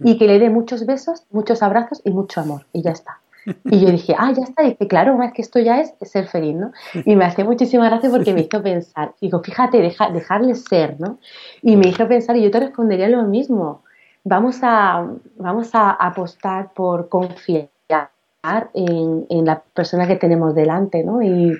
[0.00, 2.66] y que le dé muchos besos, muchos abrazos y mucho amor.
[2.72, 3.20] Y ya está.
[3.64, 4.62] Y yo dije, ah, ya está.
[4.62, 6.72] Y dije, claro, es que esto ya es ser feliz, ¿no?
[7.04, 9.14] Y me hace muchísima gracia porque me hizo pensar.
[9.20, 11.18] Digo, fíjate, deja, dejarle ser, ¿no?
[11.62, 13.82] Y me hizo pensar, y yo te respondería lo mismo.
[14.24, 17.68] vamos a, vamos a apostar por confiar
[18.72, 21.22] en, la persona que tenemos delante, ¿no?
[21.22, 21.58] Y,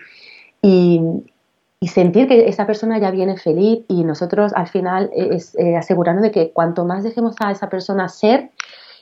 [1.88, 6.30] sentir que esa persona ya viene feliz y nosotros al final es eh, asegurarnos de
[6.30, 8.50] que cuanto más dejemos a esa persona ser,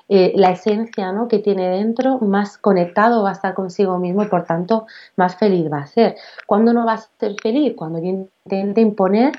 [0.08, 1.28] eh, la esencia ¿no?
[1.28, 5.70] que tiene dentro, más conectado va a estar consigo mismo y por tanto más feliz
[5.72, 6.16] va a ser.
[6.46, 7.74] ¿Cuándo no va a ser feliz?
[7.76, 9.32] Cuando yo intente imponer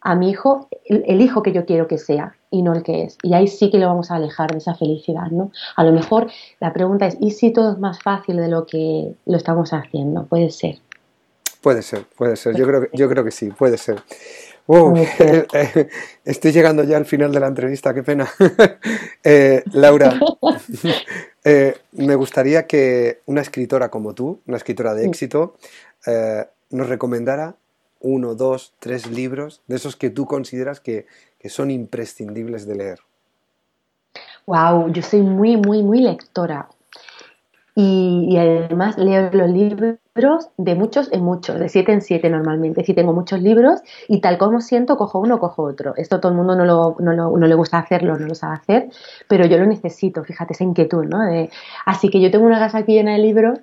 [0.00, 3.18] a mi hijo el, hijo que yo quiero que sea y no el que es.
[3.22, 5.50] Y ahí sí que lo vamos a alejar de esa felicidad, ¿no?
[5.76, 6.30] A lo mejor
[6.60, 10.26] la pregunta es, ¿y si todo es más fácil de lo que lo estamos haciendo?
[10.26, 10.78] Puede ser.
[11.60, 12.56] Puede ser, puede ser.
[12.56, 14.02] Yo creo, yo creo que sí, puede ser.
[14.68, 15.88] Wow, eh, eh,
[16.26, 18.28] estoy llegando ya al final de la entrevista, qué pena.
[19.24, 20.18] Eh, Laura,
[21.92, 25.56] me gustaría que una escritora como tú, una escritora de éxito,
[26.70, 27.56] nos recomendara
[28.00, 31.06] uno, dos, tres libros de esos que tú consideras que,
[31.46, 33.00] son imprescindibles de leer.
[34.46, 36.68] Wow, yo soy muy, muy, muy lectora.
[37.80, 42.82] Y, además leo los libros de muchos en muchos, de siete en siete normalmente.
[42.82, 45.94] Si tengo muchos libros y tal como siento, cojo uno, cojo otro.
[45.96, 48.88] Esto todo el mundo no, lo, no, no le gusta hacerlo, no lo sabe hacer,
[49.28, 51.20] pero yo lo necesito, fíjate, esa inquietud, ¿no?
[51.86, 53.60] así que yo tengo una casa aquí llena de libros,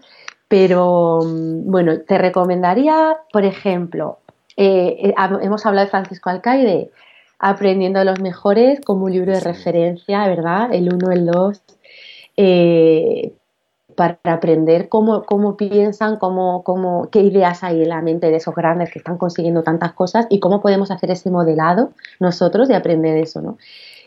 [0.48, 4.20] pero mm, bueno, te recomendaría, por ejemplo,
[4.56, 6.90] eh, eh, hemos hablado de Francisco Alcaide,
[7.38, 10.74] aprendiendo de los mejores como un libro de referencia, ¿verdad?
[10.74, 11.64] El 1, el 2,
[12.38, 13.34] eh,
[13.96, 18.54] para aprender cómo, cómo piensan, cómo, cómo, qué ideas hay en la mente de esos
[18.54, 23.18] grandes que están consiguiendo tantas cosas y cómo podemos hacer ese modelado nosotros de aprender
[23.18, 23.58] eso, ¿no?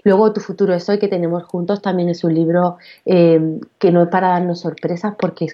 [0.05, 4.09] Luego Tu futuro es hoy que tenemos juntos también es un libro que no es
[4.09, 5.49] para darnos sorpresas porque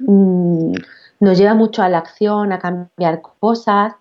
[0.00, 0.74] mm,
[1.20, 3.94] nos lleva mucho a la acción, a cambiar cosas.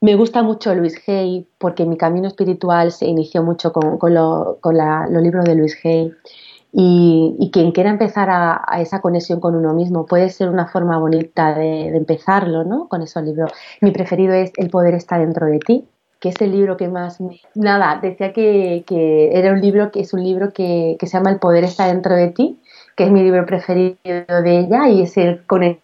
[0.00, 5.44] Me gusta mucho Luis Hay porque mi camino espiritual se inició mucho con, los libros
[5.44, 6.12] de Luis Hay.
[6.74, 11.54] Y, quien quiera empezar a, esa conexión con uno mismo puede ser una forma bonita
[11.54, 12.88] de, empezarlo, ¿no?
[12.88, 13.52] Con esos libros.
[13.80, 15.84] Mi preferido es El poder está dentro de ti,
[16.18, 17.40] que es el libro que más me...
[17.54, 18.84] Nada, decía que,
[19.32, 22.14] era un libro que es un libro que, que, se llama El poder está dentro
[22.14, 22.58] de ti
[22.96, 25.78] que es mi libro preferido de ella y es el con el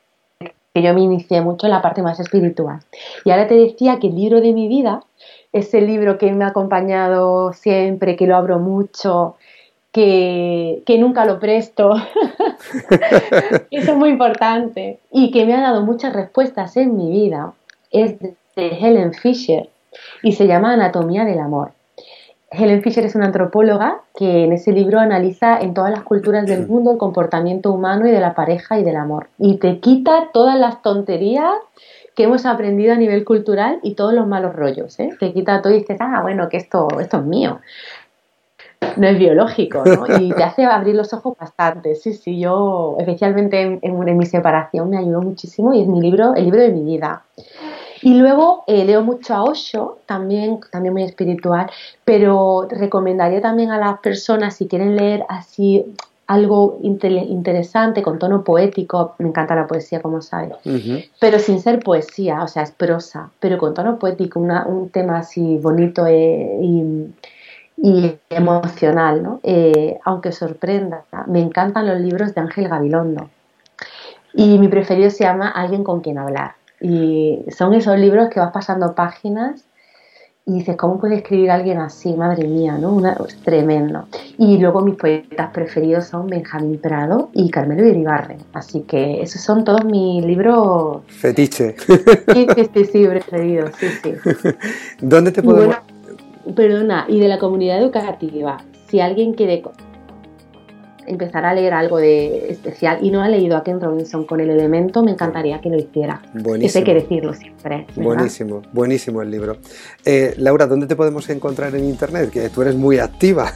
[0.74, 2.80] que yo me inicié mucho en la parte más espiritual.
[3.24, 5.02] Y ahora te decía que el libro de mi vida
[5.52, 9.36] es el libro que me ha acompañado siempre, que lo abro mucho,
[9.98, 11.92] que, que nunca lo presto.
[13.72, 15.00] Eso es muy importante.
[15.10, 17.52] Y que me ha dado muchas respuestas en mi vida.
[17.90, 19.68] Es de Helen Fisher
[20.22, 21.72] y se llama Anatomía del Amor.
[22.52, 26.66] Helen Fisher es una antropóloga que en ese libro analiza en todas las culturas del
[26.68, 29.30] mundo el comportamiento humano y de la pareja y del amor.
[29.36, 31.54] Y te quita todas las tonterías
[32.14, 34.98] que hemos aprendido a nivel cultural y todos los malos rollos.
[35.00, 35.10] ¿eh?
[35.18, 37.60] Te quita todo y dices, ah, bueno, que esto, esto es mío.
[38.96, 40.18] No es biológico, ¿no?
[40.20, 41.94] Y te hace abrir los ojos bastante.
[41.94, 46.34] Sí, sí, yo especialmente en, en mi separación me ayudó muchísimo y es mi libro,
[46.34, 47.22] el libro de mi vida.
[48.02, 51.70] Y luego eh, leo mucho a Osho, también, también muy espiritual,
[52.04, 55.84] pero recomendaría también a las personas si quieren leer así
[56.26, 60.52] algo interesante, con tono poético, me encanta la poesía, como sabes,
[61.18, 65.56] pero sin ser poesía, o sea, es prosa, pero con tono poético, un tema así
[65.56, 67.06] bonito eh, y,
[68.30, 69.40] emocional, ¿no?
[69.42, 73.30] Eh, aunque sorprenda, me encantan los libros de Ángel Gabilondo.
[74.34, 76.52] Y mi preferido se llama Alguien con quien hablar.
[76.80, 79.64] Y son esos libros que vas pasando páginas
[80.46, 82.14] y dices, ¿cómo puede escribir alguien así?
[82.14, 82.94] Madre mía, ¿no?
[82.94, 84.06] Una, es tremendo.
[84.38, 88.38] Y luego mis poetas preferidos son Benjamín Prado y Carmelo Iribarren.
[88.54, 91.02] Así que esos son todos mis libros...
[91.08, 91.76] Fetiche.
[92.32, 94.14] Sí, sí, sí, preferidos, sí, sí.
[95.00, 95.97] ¿Dónde te podemos...?
[96.54, 99.62] Perdona, y de la comunidad educativa, si alguien quiere
[101.08, 104.50] empezar a leer algo de especial y no ha leído a Ken Robinson con el
[104.50, 106.22] elemento, me encantaría que lo hiciera.
[106.34, 106.80] Buenísimo.
[106.80, 107.86] hay que decirlo siempre.
[107.96, 109.56] Buenísimo, buenísimo el libro.
[110.04, 112.30] Eh, Laura, ¿dónde te podemos encontrar en internet?
[112.30, 113.52] Que tú eres muy activa.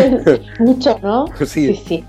[0.58, 1.26] Mucho, ¿no?
[1.46, 1.74] Sí.
[1.74, 2.04] sí,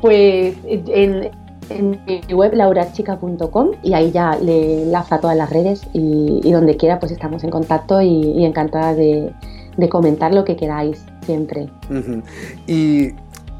[0.00, 1.30] Pues en,
[1.70, 6.98] mi web laurachica.com y ahí ya le enlaza a todas las redes y, donde quiera
[6.98, 9.32] pues estamos en contacto y, encantada de,
[9.88, 11.68] comentar lo que queráis siempre.
[12.66, 13.12] Y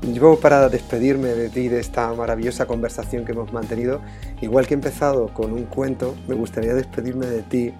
[0.02, 4.00] yo para despedirme de ti, de esta maravillosa conversación que hemos mantenido,
[4.40, 7.74] igual que he empezado con un cuento, me gustaría despedirme de ti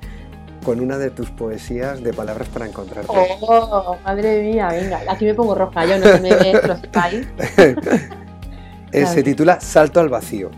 [0.64, 3.10] con una de tus poesías de palabras para encontrarte.
[3.10, 4.68] ¡Oh, madre mía!
[4.68, 6.80] Venga, aquí me pongo roja, yo no me los
[8.92, 10.50] eh, Se titula Salto al vacío.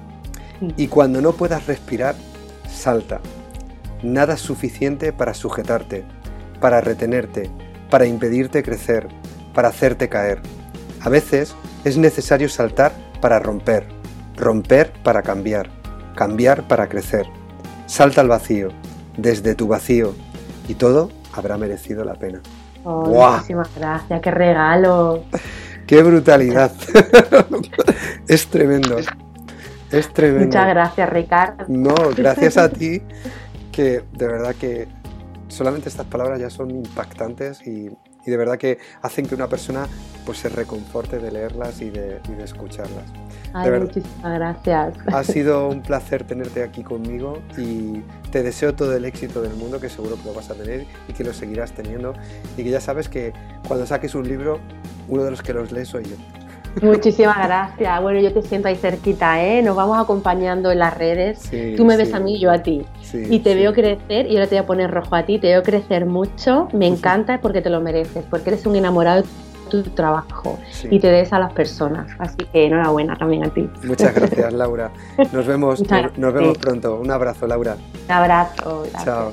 [0.76, 2.14] Y cuando no puedas respirar,
[2.68, 3.20] salta.
[4.02, 6.04] Nada es suficiente para sujetarte,
[6.60, 7.50] para retenerte,
[7.90, 9.08] para impedirte crecer,
[9.54, 10.40] para hacerte caer.
[11.00, 11.54] A veces
[11.84, 13.86] es necesario saltar para romper,
[14.36, 15.70] romper para cambiar,
[16.14, 17.26] cambiar para crecer.
[17.86, 18.68] Salta al vacío,
[19.16, 20.14] desde tu vacío,
[20.68, 22.40] y todo habrá merecido la pena.
[22.84, 25.24] Oh, Muchísimas gracias, qué regalo.
[25.86, 26.72] ¡Qué brutalidad!
[28.28, 28.96] es tremendo.
[29.90, 30.46] Es tremendo.
[30.46, 31.64] Muchas gracias, Ricardo.
[31.68, 33.02] No, gracias a ti,
[33.70, 34.88] que de verdad que
[35.54, 37.90] solamente estas palabras ya son impactantes y,
[38.26, 39.86] de verdad que hacen que una persona
[40.24, 43.04] pues se reconforte de leerlas y de, escucharlas.
[43.52, 44.94] Ay, muchísimas gracias.
[45.06, 48.02] Ha sido un placer tenerte aquí conmigo y
[48.32, 51.12] te deseo todo el éxito del mundo, que seguro que lo vas a tener y
[51.12, 52.14] que lo seguirás teniendo.
[52.56, 53.34] Y que ya sabes que
[53.68, 54.58] cuando saques un libro,
[55.08, 56.16] uno de los que los lees soy yo.
[56.82, 58.02] Muchísimas gracias.
[58.02, 59.62] Bueno, yo te siento ahí cerquita, ¿eh?
[59.62, 61.50] Nos vamos acompañando en las redes.
[61.76, 62.84] Tú me ves a mí, yo a ti.
[63.12, 65.62] y te veo crecer, y ahora te voy a poner rojo a ti, te veo
[65.62, 66.68] crecer mucho.
[66.72, 69.28] Me encanta porque te lo mereces, porque eres un enamorado de
[69.70, 70.58] tu trabajo
[70.90, 72.10] y te des a las personas.
[72.18, 73.68] Así que enhorabuena también a ti.
[73.84, 74.90] Muchas gracias, Laura.
[75.32, 75.82] Nos vemos,
[76.16, 76.96] nos, vemos pronto.
[76.96, 77.76] Un abrazo, Laura.
[78.06, 78.86] Un abrazo.
[79.04, 79.32] Chao.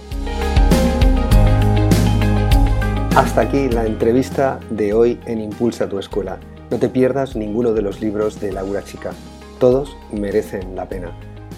[3.15, 6.39] Hasta aquí la entrevista de hoy en Impulsa tu escuela.
[6.71, 9.11] No te pierdas ninguno de los libros de Laura Chica.
[9.59, 11.11] Todos merecen la pena.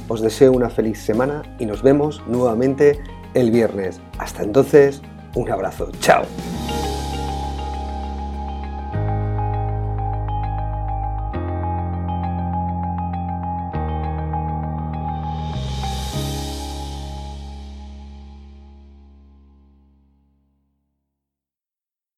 [0.08, 3.00] Os deseo una feliz semana y nos vemos nuevamente
[3.36, 4.02] el viernes.
[4.18, 5.04] Hasta entonces,
[5.36, 5.92] un abrazo.
[6.00, 6.24] Chao.